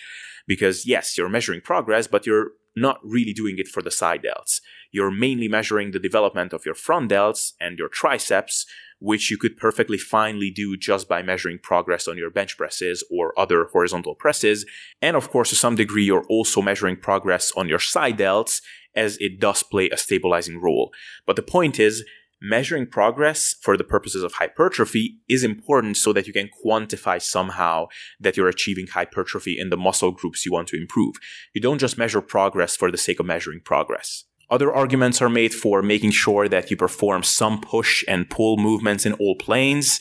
Because 0.46 0.86
yes, 0.86 1.18
you're 1.18 1.28
measuring 1.28 1.60
progress, 1.60 2.06
but 2.06 2.24
you're 2.24 2.52
not 2.76 3.00
really 3.02 3.32
doing 3.32 3.56
it 3.58 3.66
for 3.66 3.82
the 3.82 3.90
side 3.90 4.22
delts. 4.22 4.60
You're 4.92 5.10
mainly 5.10 5.48
measuring 5.48 5.90
the 5.90 5.98
development 5.98 6.52
of 6.52 6.64
your 6.64 6.76
front 6.76 7.10
delts 7.10 7.52
and 7.60 7.78
your 7.78 7.88
triceps, 7.88 8.64
which 9.00 9.30
you 9.30 9.36
could 9.36 9.56
perfectly 9.56 9.98
finely 9.98 10.50
do 10.50 10.76
just 10.76 11.08
by 11.08 11.22
measuring 11.22 11.58
progress 11.58 12.08
on 12.08 12.18
your 12.18 12.30
bench 12.30 12.56
presses 12.56 13.04
or 13.10 13.38
other 13.38 13.68
horizontal 13.72 14.14
presses. 14.14 14.66
And 15.00 15.16
of 15.16 15.30
course, 15.30 15.50
to 15.50 15.56
some 15.56 15.76
degree, 15.76 16.04
you're 16.04 16.26
also 16.28 16.60
measuring 16.60 16.96
progress 16.96 17.52
on 17.56 17.68
your 17.68 17.78
side 17.78 18.18
delts 18.18 18.60
as 18.94 19.16
it 19.18 19.38
does 19.38 19.62
play 19.62 19.88
a 19.90 19.96
stabilizing 19.96 20.60
role. 20.60 20.90
But 21.26 21.36
the 21.36 21.42
point 21.42 21.78
is, 21.78 22.04
measuring 22.40 22.86
progress 22.86 23.54
for 23.60 23.76
the 23.76 23.84
purposes 23.84 24.22
of 24.22 24.34
hypertrophy 24.34 25.18
is 25.28 25.42
important 25.42 25.96
so 25.96 26.12
that 26.12 26.26
you 26.26 26.32
can 26.32 26.48
quantify 26.64 27.20
somehow 27.20 27.86
that 28.20 28.36
you're 28.36 28.48
achieving 28.48 28.86
hypertrophy 28.86 29.58
in 29.58 29.70
the 29.70 29.76
muscle 29.76 30.12
groups 30.12 30.46
you 30.46 30.52
want 30.52 30.68
to 30.68 30.76
improve. 30.76 31.16
You 31.54 31.60
don't 31.60 31.78
just 31.78 31.98
measure 31.98 32.20
progress 32.20 32.76
for 32.76 32.90
the 32.90 32.98
sake 32.98 33.20
of 33.20 33.26
measuring 33.26 33.60
progress. 33.64 34.24
Other 34.50 34.72
arguments 34.72 35.20
are 35.20 35.28
made 35.28 35.52
for 35.52 35.82
making 35.82 36.12
sure 36.12 36.48
that 36.48 36.70
you 36.70 36.76
perform 36.76 37.22
some 37.22 37.60
push 37.60 38.04
and 38.08 38.30
pull 38.30 38.56
movements 38.56 39.04
in 39.04 39.12
all 39.14 39.36
planes. 39.36 40.00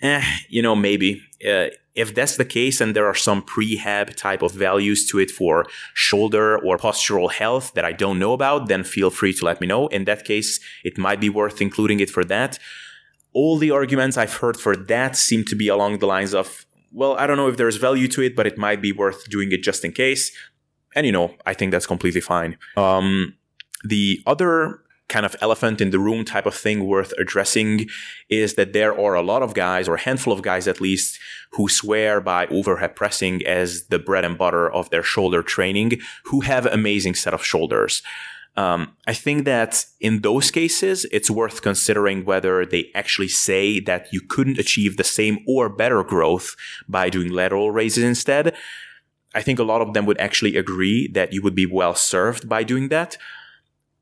Eh, 0.00 0.24
you 0.48 0.62
know, 0.62 0.74
maybe. 0.74 1.22
Uh, 1.46 1.66
if 1.94 2.14
that's 2.14 2.36
the 2.36 2.44
case 2.44 2.80
and 2.80 2.96
there 2.96 3.06
are 3.06 3.14
some 3.14 3.42
prehab 3.42 4.16
type 4.16 4.42
of 4.42 4.52
values 4.52 5.06
to 5.06 5.18
it 5.18 5.30
for 5.30 5.66
shoulder 5.92 6.58
or 6.58 6.76
postural 6.76 7.30
health 7.30 7.72
that 7.74 7.84
I 7.84 7.92
don't 7.92 8.18
know 8.18 8.32
about, 8.32 8.68
then 8.68 8.82
feel 8.82 9.10
free 9.10 9.32
to 9.34 9.44
let 9.44 9.60
me 9.60 9.66
know. 9.66 9.86
In 9.88 10.04
that 10.04 10.24
case, 10.24 10.60
it 10.82 10.98
might 10.98 11.20
be 11.20 11.28
worth 11.28 11.60
including 11.60 12.00
it 12.00 12.10
for 12.10 12.24
that. 12.24 12.58
All 13.32 13.58
the 13.58 13.70
arguments 13.70 14.16
I've 14.16 14.34
heard 14.34 14.56
for 14.56 14.74
that 14.76 15.16
seem 15.16 15.44
to 15.44 15.54
be 15.54 15.68
along 15.68 15.98
the 15.98 16.06
lines 16.06 16.34
of, 16.34 16.66
well, 16.92 17.14
I 17.16 17.26
don't 17.26 17.36
know 17.36 17.48
if 17.48 17.56
there's 17.56 17.76
value 17.76 18.08
to 18.08 18.22
it, 18.22 18.34
but 18.34 18.46
it 18.46 18.58
might 18.58 18.80
be 18.80 18.92
worth 18.92 19.28
doing 19.28 19.52
it 19.52 19.62
just 19.62 19.84
in 19.84 19.92
case. 19.92 20.32
And 20.96 21.06
you 21.06 21.12
know, 21.12 21.34
I 21.46 21.54
think 21.54 21.70
that's 21.70 21.86
completely 21.86 22.20
fine. 22.20 22.56
Um, 22.76 23.34
the 23.84 24.20
other 24.26 24.80
kind 25.08 25.26
of 25.26 25.36
elephant 25.40 25.80
in 25.80 25.90
the 25.90 25.98
room 25.98 26.24
type 26.24 26.46
of 26.46 26.54
thing 26.54 26.86
worth 26.86 27.12
addressing 27.18 27.86
is 28.30 28.54
that 28.54 28.72
there 28.72 28.98
are 28.98 29.14
a 29.14 29.22
lot 29.22 29.42
of 29.42 29.54
guys, 29.54 29.86
or 29.88 29.96
a 29.96 30.00
handful 30.00 30.32
of 30.32 30.42
guys 30.42 30.66
at 30.66 30.80
least, 30.80 31.18
who 31.52 31.68
swear 31.68 32.20
by 32.20 32.46
overhead 32.46 32.96
pressing 32.96 33.44
as 33.46 33.86
the 33.88 33.98
bread 33.98 34.24
and 34.24 34.38
butter 34.38 34.70
of 34.72 34.88
their 34.90 35.02
shoulder 35.02 35.42
training, 35.42 36.00
who 36.24 36.40
have 36.40 36.66
amazing 36.66 37.14
set 37.14 37.34
of 37.34 37.44
shoulders. 37.44 38.02
Um, 38.56 38.96
I 39.06 39.14
think 39.14 39.44
that 39.44 39.84
in 40.00 40.20
those 40.20 40.50
cases, 40.50 41.06
it's 41.10 41.30
worth 41.30 41.60
considering 41.60 42.24
whether 42.24 42.64
they 42.64 42.90
actually 42.94 43.28
say 43.28 43.80
that 43.80 44.12
you 44.12 44.20
couldn't 44.20 44.60
achieve 44.60 44.96
the 44.96 45.04
same 45.04 45.38
or 45.46 45.68
better 45.68 46.04
growth 46.04 46.54
by 46.88 47.10
doing 47.10 47.30
lateral 47.30 47.72
raises 47.72 48.04
instead. 48.04 48.54
I 49.34 49.42
think 49.42 49.58
a 49.58 49.64
lot 49.64 49.80
of 49.80 49.92
them 49.92 50.06
would 50.06 50.20
actually 50.20 50.56
agree 50.56 51.08
that 51.08 51.32
you 51.32 51.42
would 51.42 51.56
be 51.56 51.66
well 51.66 51.96
served 51.96 52.48
by 52.48 52.62
doing 52.62 52.88
that 52.90 53.16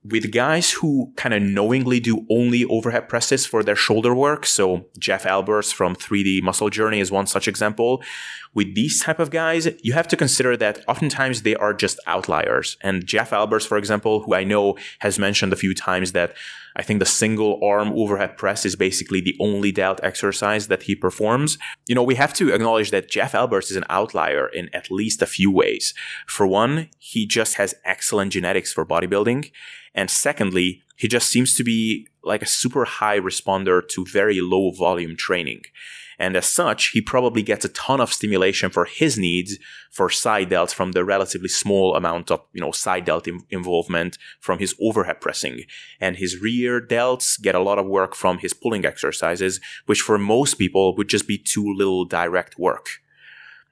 with 0.04 0.32
guys 0.32 0.72
who 0.72 1.12
kind 1.16 1.32
of 1.32 1.42
knowingly 1.42 2.00
do 2.00 2.26
only 2.28 2.64
overhead 2.64 3.08
presses 3.08 3.46
for 3.46 3.62
their 3.62 3.76
shoulder 3.76 4.14
work. 4.14 4.44
So 4.44 4.86
Jeff 4.98 5.24
Alberts 5.24 5.70
from 5.70 5.94
3D 5.94 6.42
Muscle 6.42 6.70
Journey 6.70 6.98
is 6.98 7.12
one 7.12 7.26
such 7.26 7.46
example. 7.46 8.02
With 8.52 8.74
these 8.74 9.00
type 9.00 9.20
of 9.20 9.30
guys, 9.30 9.68
you 9.82 9.92
have 9.92 10.08
to 10.08 10.16
consider 10.16 10.56
that 10.56 10.84
oftentimes 10.88 11.42
they 11.42 11.54
are 11.54 11.72
just 11.72 12.00
outliers. 12.06 12.76
And 12.80 13.06
Jeff 13.06 13.32
Alberts, 13.32 13.64
for 13.64 13.78
example, 13.78 14.22
who 14.22 14.34
I 14.34 14.44
know 14.44 14.76
has 14.98 15.18
mentioned 15.18 15.52
a 15.52 15.56
few 15.56 15.74
times 15.74 16.12
that 16.12 16.34
I 16.76 16.82
think 16.82 17.00
the 17.00 17.06
single 17.06 17.60
arm 17.62 17.92
overhead 17.92 18.36
press 18.36 18.64
is 18.64 18.76
basically 18.76 19.20
the 19.20 19.36
only 19.40 19.72
delt 19.72 20.00
exercise 20.02 20.68
that 20.68 20.84
he 20.84 20.94
performs. 20.94 21.58
You 21.86 21.94
know, 21.94 22.02
we 22.02 22.14
have 22.14 22.32
to 22.34 22.52
acknowledge 22.52 22.90
that 22.90 23.10
Jeff 23.10 23.34
Alberts 23.34 23.70
is 23.70 23.76
an 23.76 23.84
outlier 23.90 24.48
in 24.48 24.68
at 24.74 24.90
least 24.90 25.22
a 25.22 25.26
few 25.26 25.50
ways. 25.50 25.94
For 26.26 26.46
one, 26.46 26.88
he 26.98 27.26
just 27.26 27.54
has 27.54 27.74
excellent 27.84 28.32
genetics 28.32 28.72
for 28.72 28.86
bodybuilding. 28.86 29.50
And 29.94 30.10
secondly, 30.10 30.82
he 30.96 31.08
just 31.08 31.28
seems 31.28 31.54
to 31.56 31.64
be 31.64 32.06
like 32.22 32.42
a 32.42 32.46
super 32.46 32.84
high 32.84 33.18
responder 33.18 33.86
to 33.88 34.06
very 34.06 34.40
low 34.40 34.70
volume 34.70 35.16
training. 35.16 35.62
And 36.22 36.36
as 36.36 36.46
such, 36.46 36.90
he 36.90 37.00
probably 37.00 37.42
gets 37.42 37.64
a 37.64 37.68
ton 37.70 38.00
of 38.00 38.12
stimulation 38.12 38.70
for 38.70 38.84
his 38.84 39.18
needs 39.18 39.58
for 39.90 40.08
side 40.08 40.50
delts 40.50 40.72
from 40.72 40.92
the 40.92 41.04
relatively 41.04 41.48
small 41.48 41.96
amount 41.96 42.30
of, 42.30 42.42
you 42.52 42.60
know, 42.60 42.70
side 42.70 43.06
delt 43.06 43.26
Im- 43.26 43.44
involvement 43.50 44.18
from 44.38 44.60
his 44.60 44.72
overhead 44.80 45.20
pressing. 45.20 45.64
And 46.00 46.14
his 46.14 46.40
rear 46.40 46.80
delts 46.80 47.42
get 47.42 47.56
a 47.56 47.60
lot 47.60 47.80
of 47.80 47.86
work 47.86 48.14
from 48.14 48.38
his 48.38 48.54
pulling 48.54 48.86
exercises, 48.86 49.58
which 49.86 50.00
for 50.00 50.16
most 50.16 50.54
people 50.54 50.94
would 50.94 51.08
just 51.08 51.26
be 51.26 51.38
too 51.38 51.74
little 51.76 52.04
direct 52.04 52.56
work. 52.56 53.00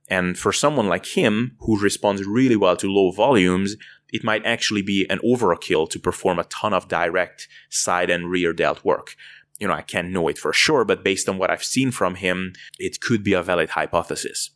And 0.09 0.37
for 0.37 0.52
someone 0.52 0.88
like 0.88 1.16
him, 1.16 1.57
who 1.61 1.78
responds 1.78 2.25
really 2.25 2.57
well 2.57 2.76
to 2.78 2.90
low 2.90 3.12
volumes, 3.12 3.76
it 4.12 4.25
might 4.25 4.45
actually 4.45 4.83
be 4.83 5.07
an 5.09 5.21
overkill 5.21 5.88
to 5.88 6.00
perform 6.00 6.40
a 6.40 6.45
ton 6.45 6.75
of 6.75 6.88
direct 6.88 7.47
side 7.69 8.11
and 8.11 8.28
rear 8.28 8.52
delt 8.52 8.85
work. 8.85 9.14
You 9.61 9.69
know, 9.69 9.75
I 9.75 9.83
can't 9.83 10.11
know 10.11 10.26
it 10.29 10.38
for 10.38 10.52
sure, 10.52 10.85
but 10.85 11.05
based 11.05 11.29
on 11.29 11.38
what 11.38 11.50
I've 11.50 11.62
seen 11.62 11.90
from 11.90 12.17
him, 12.17 12.55
it 12.79 13.00
could 13.00 13.23
be 13.23 13.35
a 13.35 13.43
valid 13.43 13.71
hypothesis. 13.71 14.50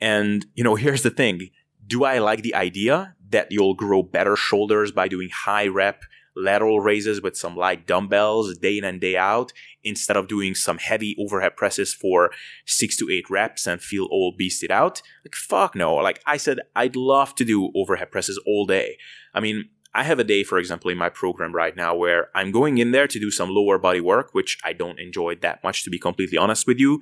And, 0.00 0.46
you 0.54 0.64
know, 0.64 0.76
here's 0.76 1.02
the 1.02 1.10
thing. 1.10 1.50
Do 1.86 2.04
I 2.04 2.18
like 2.18 2.42
the 2.42 2.54
idea 2.54 3.14
that 3.30 3.48
you'll 3.50 3.74
grow 3.74 4.02
better 4.02 4.36
shoulders 4.36 4.92
by 4.92 5.08
doing 5.08 5.30
high 5.30 5.66
rep 5.66 6.02
lateral 6.36 6.80
raises 6.80 7.22
with 7.22 7.36
some 7.36 7.56
light 7.56 7.86
dumbbells 7.86 8.58
day 8.58 8.76
in 8.76 8.84
and 8.84 9.00
day 9.00 9.16
out 9.16 9.52
instead 9.82 10.16
of 10.16 10.28
doing 10.28 10.54
some 10.54 10.78
heavy 10.78 11.16
overhead 11.18 11.56
presses 11.56 11.94
for 11.94 12.30
six 12.66 12.96
to 12.98 13.08
eight 13.10 13.30
reps 13.30 13.66
and 13.66 13.80
feel 13.80 14.06
all 14.10 14.34
beasted 14.38 14.70
out. 14.70 15.00
Like, 15.24 15.34
fuck 15.34 15.74
no. 15.74 15.94
Like 15.94 16.20
I 16.26 16.36
said, 16.36 16.60
I'd 16.76 16.94
love 16.94 17.34
to 17.36 17.44
do 17.44 17.72
overhead 17.74 18.10
presses 18.10 18.38
all 18.46 18.66
day. 18.66 18.98
I 19.32 19.40
mean, 19.40 19.70
I 19.96 20.02
have 20.02 20.18
a 20.18 20.24
day, 20.24 20.44
for 20.44 20.58
example, 20.58 20.90
in 20.90 20.98
my 20.98 21.08
program 21.08 21.52
right 21.54 21.74
now 21.74 21.94
where 21.94 22.28
I'm 22.34 22.52
going 22.52 22.76
in 22.76 22.90
there 22.90 23.08
to 23.08 23.18
do 23.18 23.30
some 23.30 23.48
lower 23.48 23.78
body 23.78 24.00
work, 24.00 24.34
which 24.34 24.58
I 24.62 24.74
don't 24.74 25.00
enjoy 25.00 25.36
that 25.36 25.64
much, 25.64 25.84
to 25.84 25.90
be 25.90 25.98
completely 25.98 26.36
honest 26.36 26.66
with 26.66 26.78
you, 26.78 27.00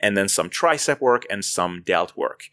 and 0.00 0.16
then 0.16 0.28
some 0.28 0.48
tricep 0.48 1.00
work 1.00 1.26
and 1.28 1.44
some 1.44 1.82
delt 1.82 2.16
work. 2.16 2.44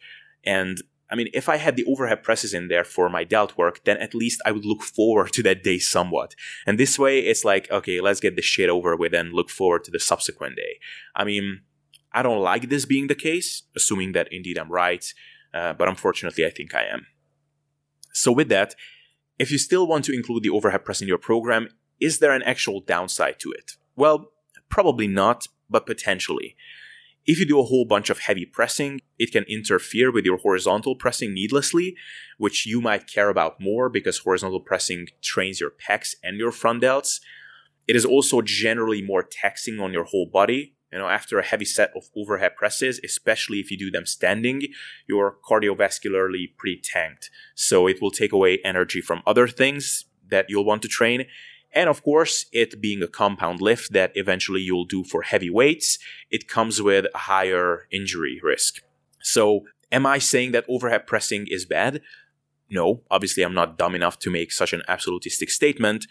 And 0.44 0.82
I 1.10 1.14
mean, 1.14 1.28
if 1.32 1.48
I 1.48 1.56
had 1.56 1.76
the 1.76 1.86
overhead 1.86 2.22
presses 2.22 2.52
in 2.52 2.68
there 2.68 2.84
for 2.84 3.08
my 3.08 3.24
delt 3.24 3.56
work, 3.56 3.82
then 3.84 3.96
at 3.96 4.14
least 4.14 4.42
I 4.44 4.52
would 4.52 4.66
look 4.66 4.82
forward 4.82 5.32
to 5.32 5.42
that 5.44 5.62
day 5.62 5.78
somewhat. 5.78 6.34
And 6.66 6.78
this 6.78 6.98
way, 6.98 7.20
it's 7.20 7.42
like, 7.42 7.70
okay, 7.70 8.02
let's 8.02 8.20
get 8.20 8.36
this 8.36 8.44
shit 8.44 8.68
over 8.68 8.94
with 8.94 9.14
and 9.14 9.32
look 9.32 9.48
forward 9.48 9.84
to 9.84 9.90
the 9.90 9.98
subsequent 9.98 10.56
day. 10.56 10.80
I 11.16 11.24
mean, 11.24 11.62
I 12.12 12.22
don't 12.22 12.42
like 12.42 12.68
this 12.68 12.84
being 12.84 13.06
the 13.06 13.14
case, 13.14 13.62
assuming 13.74 14.12
that 14.12 14.30
indeed 14.30 14.58
I'm 14.58 14.70
right, 14.70 15.04
uh, 15.54 15.72
but 15.72 15.88
unfortunately, 15.88 16.44
I 16.44 16.50
think 16.50 16.74
I 16.74 16.84
am. 16.84 17.06
So, 18.12 18.32
with 18.32 18.48
that, 18.50 18.74
if 19.38 19.50
you 19.50 19.58
still 19.58 19.86
want 19.86 20.04
to 20.06 20.14
include 20.14 20.42
the 20.42 20.50
overhead 20.50 20.84
press 20.84 21.00
in 21.00 21.08
your 21.08 21.18
program, 21.18 21.68
is 22.00 22.18
there 22.18 22.32
an 22.32 22.42
actual 22.42 22.80
downside 22.80 23.38
to 23.40 23.52
it? 23.52 23.72
Well, 23.96 24.32
probably 24.68 25.06
not, 25.06 25.46
but 25.68 25.86
potentially. 25.86 26.56
If 27.26 27.38
you 27.38 27.44
do 27.44 27.60
a 27.60 27.64
whole 27.64 27.84
bunch 27.84 28.08
of 28.08 28.20
heavy 28.20 28.46
pressing, 28.46 29.02
it 29.18 29.32
can 29.32 29.44
interfere 29.44 30.10
with 30.10 30.24
your 30.24 30.38
horizontal 30.38 30.96
pressing 30.96 31.34
needlessly, 31.34 31.94
which 32.38 32.64
you 32.64 32.80
might 32.80 33.06
care 33.06 33.28
about 33.28 33.60
more 33.60 33.90
because 33.90 34.18
horizontal 34.18 34.60
pressing 34.60 35.08
trains 35.20 35.60
your 35.60 35.70
pecs 35.70 36.14
and 36.22 36.38
your 36.38 36.50
front 36.50 36.82
delts. 36.82 37.20
It 37.86 37.96
is 37.96 38.04
also 38.06 38.40
generally 38.40 39.02
more 39.02 39.22
taxing 39.22 39.78
on 39.78 39.92
your 39.92 40.04
whole 40.04 40.26
body. 40.26 40.74
You 40.92 40.98
know, 40.98 41.08
after 41.08 41.38
a 41.38 41.44
heavy 41.44 41.66
set 41.66 41.92
of 41.94 42.08
overhead 42.16 42.56
presses, 42.56 42.98
especially 43.04 43.60
if 43.60 43.70
you 43.70 43.76
do 43.76 43.90
them 43.90 44.06
standing, 44.06 44.62
you're 45.06 45.36
cardiovascularly 45.48 46.56
pretty 46.56 46.80
tanked. 46.82 47.30
So 47.54 47.86
it 47.86 48.00
will 48.00 48.10
take 48.10 48.32
away 48.32 48.58
energy 48.64 49.00
from 49.00 49.22
other 49.26 49.46
things 49.48 50.06
that 50.30 50.46
you'll 50.48 50.64
want 50.64 50.82
to 50.82 50.88
train 50.88 51.26
and 51.72 51.88
of 51.88 52.02
course, 52.02 52.46
it 52.52 52.80
being 52.80 53.02
a 53.02 53.08
compound 53.08 53.60
lift 53.60 53.92
that 53.92 54.12
eventually 54.14 54.60
you'll 54.60 54.84
do 54.84 55.04
for 55.04 55.22
heavy 55.22 55.50
weights, 55.50 55.98
it 56.30 56.48
comes 56.48 56.80
with 56.80 57.06
a 57.14 57.18
higher 57.18 57.86
injury 57.90 58.40
risk. 58.42 58.82
So, 59.20 59.64
am 59.92 60.06
I 60.06 60.18
saying 60.18 60.52
that 60.52 60.64
overhead 60.68 61.06
pressing 61.06 61.46
is 61.48 61.64
bad? 61.64 62.00
No, 62.70 63.02
obviously, 63.10 63.42
I'm 63.42 63.54
not 63.54 63.78
dumb 63.78 63.94
enough 63.94 64.18
to 64.20 64.30
make 64.30 64.52
such 64.52 64.72
an 64.72 64.82
absolutistic 64.88 65.50
statement, 65.50 66.06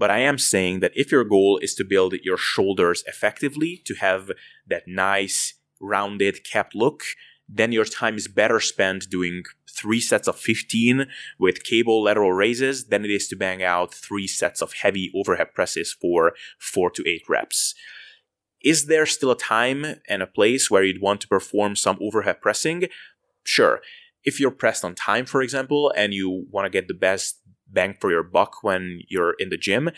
but 0.00 0.10
I 0.10 0.20
am 0.20 0.38
saying 0.38 0.80
that 0.80 0.96
if 0.96 1.12
your 1.12 1.24
goal 1.24 1.58
is 1.62 1.74
to 1.74 1.84
build 1.84 2.14
your 2.22 2.38
shoulders 2.38 3.04
effectively, 3.06 3.82
to 3.84 3.94
have 3.96 4.30
that 4.66 4.84
nice, 4.88 5.54
rounded, 5.78 6.42
capped 6.42 6.74
look, 6.74 7.02
then 7.46 7.70
your 7.70 7.84
time 7.84 8.16
is 8.16 8.26
better 8.26 8.60
spent 8.60 9.10
doing 9.10 9.42
three 9.68 10.00
sets 10.00 10.26
of 10.26 10.38
15 10.38 11.06
with 11.38 11.64
cable 11.64 12.02
lateral 12.02 12.32
raises 12.32 12.86
than 12.86 13.04
it 13.04 13.10
is 13.10 13.28
to 13.28 13.36
bang 13.36 13.62
out 13.62 13.92
three 13.92 14.26
sets 14.26 14.62
of 14.62 14.72
heavy 14.72 15.12
overhead 15.14 15.52
presses 15.54 15.92
for 15.92 16.32
four 16.58 16.90
to 16.92 17.06
eight 17.06 17.28
reps. 17.28 17.74
Is 18.62 18.86
there 18.86 19.04
still 19.04 19.30
a 19.30 19.36
time 19.36 19.84
and 20.08 20.22
a 20.22 20.26
place 20.26 20.70
where 20.70 20.82
you'd 20.82 21.02
want 21.02 21.20
to 21.22 21.28
perform 21.28 21.76
some 21.76 21.98
overhead 22.00 22.40
pressing? 22.40 22.84
Sure. 23.44 23.82
If 24.24 24.40
you're 24.40 24.50
pressed 24.50 24.84
on 24.84 24.94
time, 24.94 25.26
for 25.26 25.42
example, 25.42 25.92
and 25.94 26.14
you 26.14 26.46
want 26.50 26.64
to 26.64 26.70
get 26.70 26.88
the 26.88 26.94
best 26.94 27.40
bang 27.72 27.96
for 28.00 28.10
your 28.10 28.22
buck 28.22 28.62
when 28.62 29.02
you're 29.08 29.34
in 29.38 29.50
the 29.50 29.56
gym, 29.56 29.90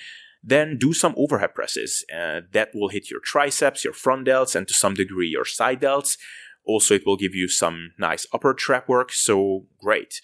then 0.43 0.77
do 0.77 0.93
some 0.93 1.15
overhead 1.17 1.55
presses. 1.55 2.05
Uh, 2.13 2.41
that 2.53 2.71
will 2.75 2.89
hit 2.89 3.11
your 3.11 3.21
triceps, 3.21 3.85
your 3.85 3.93
front 3.93 4.27
delts, 4.27 4.55
and 4.57 4.67
to 4.69 4.75
some 4.75 4.95
degree 4.95 5.29
your 5.29 5.45
side 5.45 5.81
delts. 5.81 6.17
Also, 6.65 6.95
it 6.95 7.07
will 7.07 7.17
give 7.17 7.35
you 7.35 7.49
some 7.49 7.93
nice 7.99 8.27
upper 8.33 8.55
trap 8.55 8.89
work, 8.89 9.13
so 9.13 9.67
great. 9.81 10.21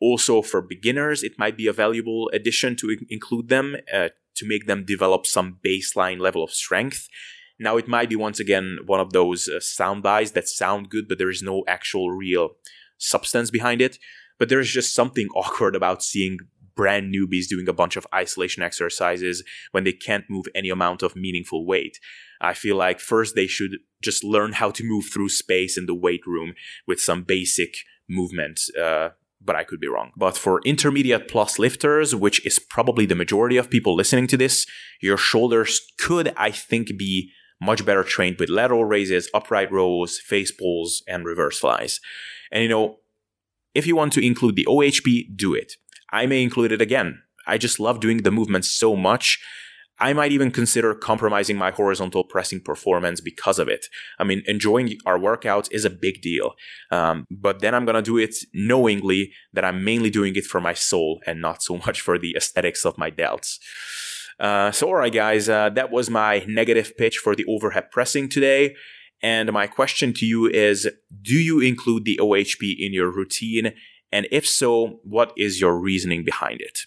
Also, 0.00 0.40
for 0.40 0.62
beginners, 0.62 1.22
it 1.22 1.38
might 1.38 1.56
be 1.56 1.66
a 1.66 1.72
valuable 1.72 2.30
addition 2.32 2.74
to 2.76 2.96
include 3.08 3.48
them 3.48 3.76
uh, 3.92 4.08
to 4.36 4.46
make 4.46 4.66
them 4.66 4.84
develop 4.84 5.26
some 5.26 5.58
baseline 5.64 6.18
level 6.18 6.42
of 6.42 6.50
strength. 6.50 7.08
Now, 7.58 7.76
it 7.76 7.88
might 7.88 8.08
be 8.08 8.16
once 8.16 8.40
again 8.40 8.78
one 8.86 9.00
of 9.00 9.12
those 9.12 9.46
uh, 9.46 9.60
sound 9.60 10.02
buys 10.02 10.32
that 10.32 10.48
sound 10.48 10.88
good, 10.88 11.06
but 11.08 11.18
there 11.18 11.28
is 11.28 11.42
no 11.42 11.62
actual 11.68 12.10
real 12.10 12.52
substance 12.96 13.50
behind 13.50 13.82
it. 13.82 13.98
But 14.38 14.48
there 14.48 14.60
is 14.60 14.70
just 14.70 14.94
something 14.94 15.28
awkward 15.34 15.76
about 15.76 16.02
seeing 16.02 16.38
brand 16.80 17.14
newbies 17.14 17.46
doing 17.46 17.68
a 17.68 17.74
bunch 17.74 17.94
of 17.94 18.06
isolation 18.14 18.62
exercises 18.62 19.44
when 19.72 19.84
they 19.84 19.92
can't 19.92 20.24
move 20.30 20.46
any 20.54 20.70
amount 20.70 21.02
of 21.02 21.14
meaningful 21.14 21.66
weight. 21.66 21.98
I 22.40 22.54
feel 22.54 22.74
like 22.74 23.00
first 23.00 23.34
they 23.34 23.46
should 23.46 23.72
just 24.02 24.24
learn 24.24 24.52
how 24.54 24.70
to 24.70 24.82
move 24.82 25.04
through 25.12 25.28
space 25.28 25.76
in 25.76 25.84
the 25.84 25.94
weight 25.94 26.26
room 26.26 26.54
with 26.86 26.98
some 26.98 27.22
basic 27.22 27.74
movement. 28.08 28.60
Uh, 28.82 29.10
but 29.42 29.56
I 29.56 29.64
could 29.64 29.78
be 29.78 29.88
wrong. 29.88 30.12
But 30.16 30.38
for 30.38 30.62
intermediate 30.64 31.28
plus 31.28 31.58
lifters, 31.58 32.14
which 32.14 32.44
is 32.46 32.58
probably 32.58 33.04
the 33.04 33.14
majority 33.14 33.58
of 33.58 33.68
people 33.68 33.94
listening 33.94 34.26
to 34.28 34.38
this, 34.38 34.66
your 35.02 35.18
shoulders 35.18 35.82
could, 35.98 36.32
I 36.34 36.50
think, 36.50 36.96
be 36.96 37.30
much 37.60 37.84
better 37.84 38.02
trained 38.02 38.38
with 38.38 38.48
lateral 38.48 38.86
raises, 38.86 39.28
upright 39.34 39.70
rows, 39.70 40.18
face 40.18 40.50
pulls, 40.50 41.02
and 41.06 41.26
reverse 41.26 41.58
flies. 41.58 42.00
And 42.50 42.62
you 42.62 42.70
know, 42.70 43.00
if 43.74 43.86
you 43.86 43.96
want 43.96 44.14
to 44.14 44.26
include 44.26 44.56
the 44.56 44.66
OHP, 44.66 45.36
do 45.36 45.52
it. 45.52 45.74
I 46.12 46.26
may 46.26 46.42
include 46.42 46.72
it 46.72 46.80
again. 46.80 47.22
I 47.46 47.58
just 47.58 47.80
love 47.80 48.00
doing 48.00 48.18
the 48.18 48.30
movement 48.30 48.64
so 48.64 48.96
much 48.96 49.38
I 50.00 50.14
might 50.14 50.32
even 50.32 50.50
consider 50.50 50.94
compromising 50.94 51.58
my 51.58 51.70
horizontal 51.70 52.24
pressing 52.24 52.60
performance 52.60 53.20
because 53.20 53.58
of 53.58 53.68
it. 53.68 53.86
I 54.18 54.24
mean, 54.24 54.42
enjoying 54.46 54.96
our 55.04 55.18
workouts 55.18 55.68
is 55.70 55.84
a 55.84 55.90
big 55.90 56.22
deal. 56.22 56.54
Um, 56.90 57.26
but 57.30 57.60
then 57.60 57.74
I'm 57.74 57.84
going 57.84 57.96
to 57.96 58.02
do 58.02 58.16
it 58.16 58.34
knowingly 58.54 59.32
that 59.52 59.64
I'm 59.64 59.84
mainly 59.84 60.08
doing 60.08 60.34
it 60.36 60.44
for 60.44 60.60
my 60.60 60.72
soul 60.72 61.20
and 61.26 61.42
not 61.42 61.62
so 61.62 61.76
much 61.86 62.00
for 62.00 62.18
the 62.18 62.34
aesthetics 62.34 62.86
of 62.86 62.96
my 62.96 63.10
delts. 63.10 63.58
Uh, 64.38 64.70
so, 64.70 64.88
all 64.88 64.94
right, 64.94 65.12
guys, 65.12 65.50
uh, 65.50 65.68
that 65.68 65.90
was 65.90 66.08
my 66.08 66.44
negative 66.48 66.96
pitch 66.96 67.18
for 67.18 67.36
the 67.36 67.44
overhead 67.46 67.90
pressing 67.90 68.30
today. 68.30 68.74
And 69.22 69.52
my 69.52 69.66
question 69.66 70.14
to 70.14 70.24
you 70.24 70.46
is 70.46 70.88
Do 71.20 71.34
you 71.34 71.60
include 71.60 72.06
the 72.06 72.18
OHP 72.22 72.74
in 72.78 72.94
your 72.94 73.10
routine? 73.10 73.74
And 74.12 74.26
if 74.32 74.44
so, 74.46 74.98
what 75.04 75.32
is 75.36 75.60
your 75.60 75.78
reasoning 75.78 76.24
behind 76.24 76.60
it? 76.60 76.80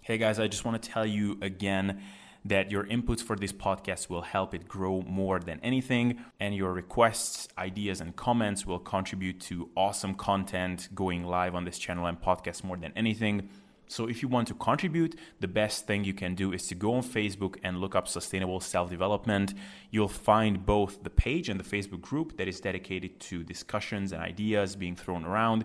Hey 0.00 0.18
guys, 0.18 0.40
I 0.40 0.48
just 0.48 0.64
want 0.64 0.82
to 0.82 0.90
tell 0.90 1.06
you 1.06 1.38
again 1.40 2.02
that 2.44 2.70
your 2.70 2.84
inputs 2.84 3.22
for 3.22 3.36
this 3.36 3.52
podcast 3.52 4.10
will 4.10 4.22
help 4.22 4.54
it 4.54 4.66
grow 4.66 5.02
more 5.02 5.38
than 5.38 5.60
anything, 5.62 6.18
and 6.40 6.54
your 6.54 6.72
requests, 6.72 7.48
ideas, 7.56 8.00
and 8.00 8.14
comments 8.16 8.66
will 8.66 8.80
contribute 8.80 9.40
to 9.42 9.70
awesome 9.76 10.14
content 10.14 10.88
going 10.94 11.24
live 11.24 11.54
on 11.54 11.64
this 11.64 11.78
channel 11.78 12.06
and 12.06 12.20
podcast 12.20 12.64
more 12.64 12.76
than 12.76 12.92
anything. 12.96 13.48
So, 13.86 14.08
if 14.08 14.22
you 14.22 14.28
want 14.28 14.48
to 14.48 14.54
contribute, 14.54 15.16
the 15.40 15.48
best 15.48 15.86
thing 15.86 16.04
you 16.04 16.14
can 16.14 16.34
do 16.34 16.52
is 16.52 16.66
to 16.68 16.74
go 16.74 16.94
on 16.94 17.02
Facebook 17.02 17.56
and 17.62 17.80
look 17.80 17.94
up 17.94 18.08
Sustainable 18.08 18.60
Self 18.60 18.90
Development. 18.90 19.52
You'll 19.90 20.08
find 20.08 20.64
both 20.64 21.02
the 21.02 21.10
page 21.10 21.48
and 21.48 21.60
the 21.60 21.64
Facebook 21.64 22.00
group 22.00 22.36
that 22.38 22.48
is 22.48 22.60
dedicated 22.60 23.20
to 23.20 23.42
discussions 23.44 24.12
and 24.12 24.22
ideas 24.22 24.74
being 24.76 24.96
thrown 24.96 25.24
around. 25.24 25.64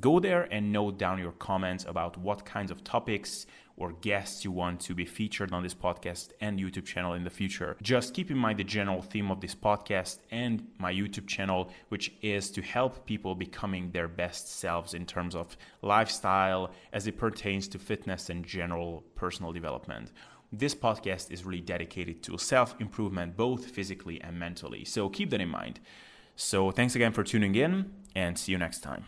Go 0.00 0.18
there 0.18 0.48
and 0.50 0.72
note 0.72 0.98
down 0.98 1.18
your 1.18 1.32
comments 1.32 1.84
about 1.84 2.18
what 2.18 2.44
kinds 2.44 2.70
of 2.70 2.82
topics 2.82 3.46
or 3.76 3.92
guests 3.92 4.44
you 4.44 4.52
want 4.52 4.80
to 4.80 4.94
be 4.94 5.04
featured 5.04 5.52
on 5.52 5.62
this 5.62 5.74
podcast 5.74 6.30
and 6.40 6.58
YouTube 6.58 6.84
channel 6.84 7.14
in 7.14 7.24
the 7.24 7.30
future. 7.30 7.76
Just 7.82 8.14
keep 8.14 8.30
in 8.30 8.36
mind 8.36 8.58
the 8.58 8.64
general 8.64 9.02
theme 9.02 9.30
of 9.30 9.40
this 9.40 9.54
podcast 9.54 10.18
and 10.30 10.66
my 10.78 10.92
YouTube 10.92 11.26
channel, 11.26 11.70
which 11.88 12.12
is 12.22 12.50
to 12.52 12.62
help 12.62 13.04
people 13.06 13.34
becoming 13.34 13.90
their 13.90 14.08
best 14.08 14.48
selves 14.58 14.94
in 14.94 15.06
terms 15.06 15.34
of 15.34 15.56
lifestyle 15.82 16.70
as 16.92 17.06
it 17.06 17.18
pertains 17.18 17.66
to 17.68 17.78
fitness 17.78 18.30
and 18.30 18.44
general 18.44 19.04
personal 19.14 19.52
development. 19.52 20.12
This 20.52 20.74
podcast 20.74 21.32
is 21.32 21.44
really 21.44 21.60
dedicated 21.60 22.22
to 22.24 22.38
self 22.38 22.80
improvement, 22.80 23.36
both 23.36 23.66
physically 23.66 24.20
and 24.20 24.38
mentally. 24.38 24.84
So 24.84 25.08
keep 25.08 25.30
that 25.30 25.40
in 25.40 25.48
mind. 25.48 25.80
So, 26.36 26.70
thanks 26.72 26.96
again 26.96 27.12
for 27.12 27.22
tuning 27.22 27.54
in 27.54 27.92
and 28.14 28.36
see 28.36 28.52
you 28.52 28.58
next 28.58 28.80
time. 28.80 29.04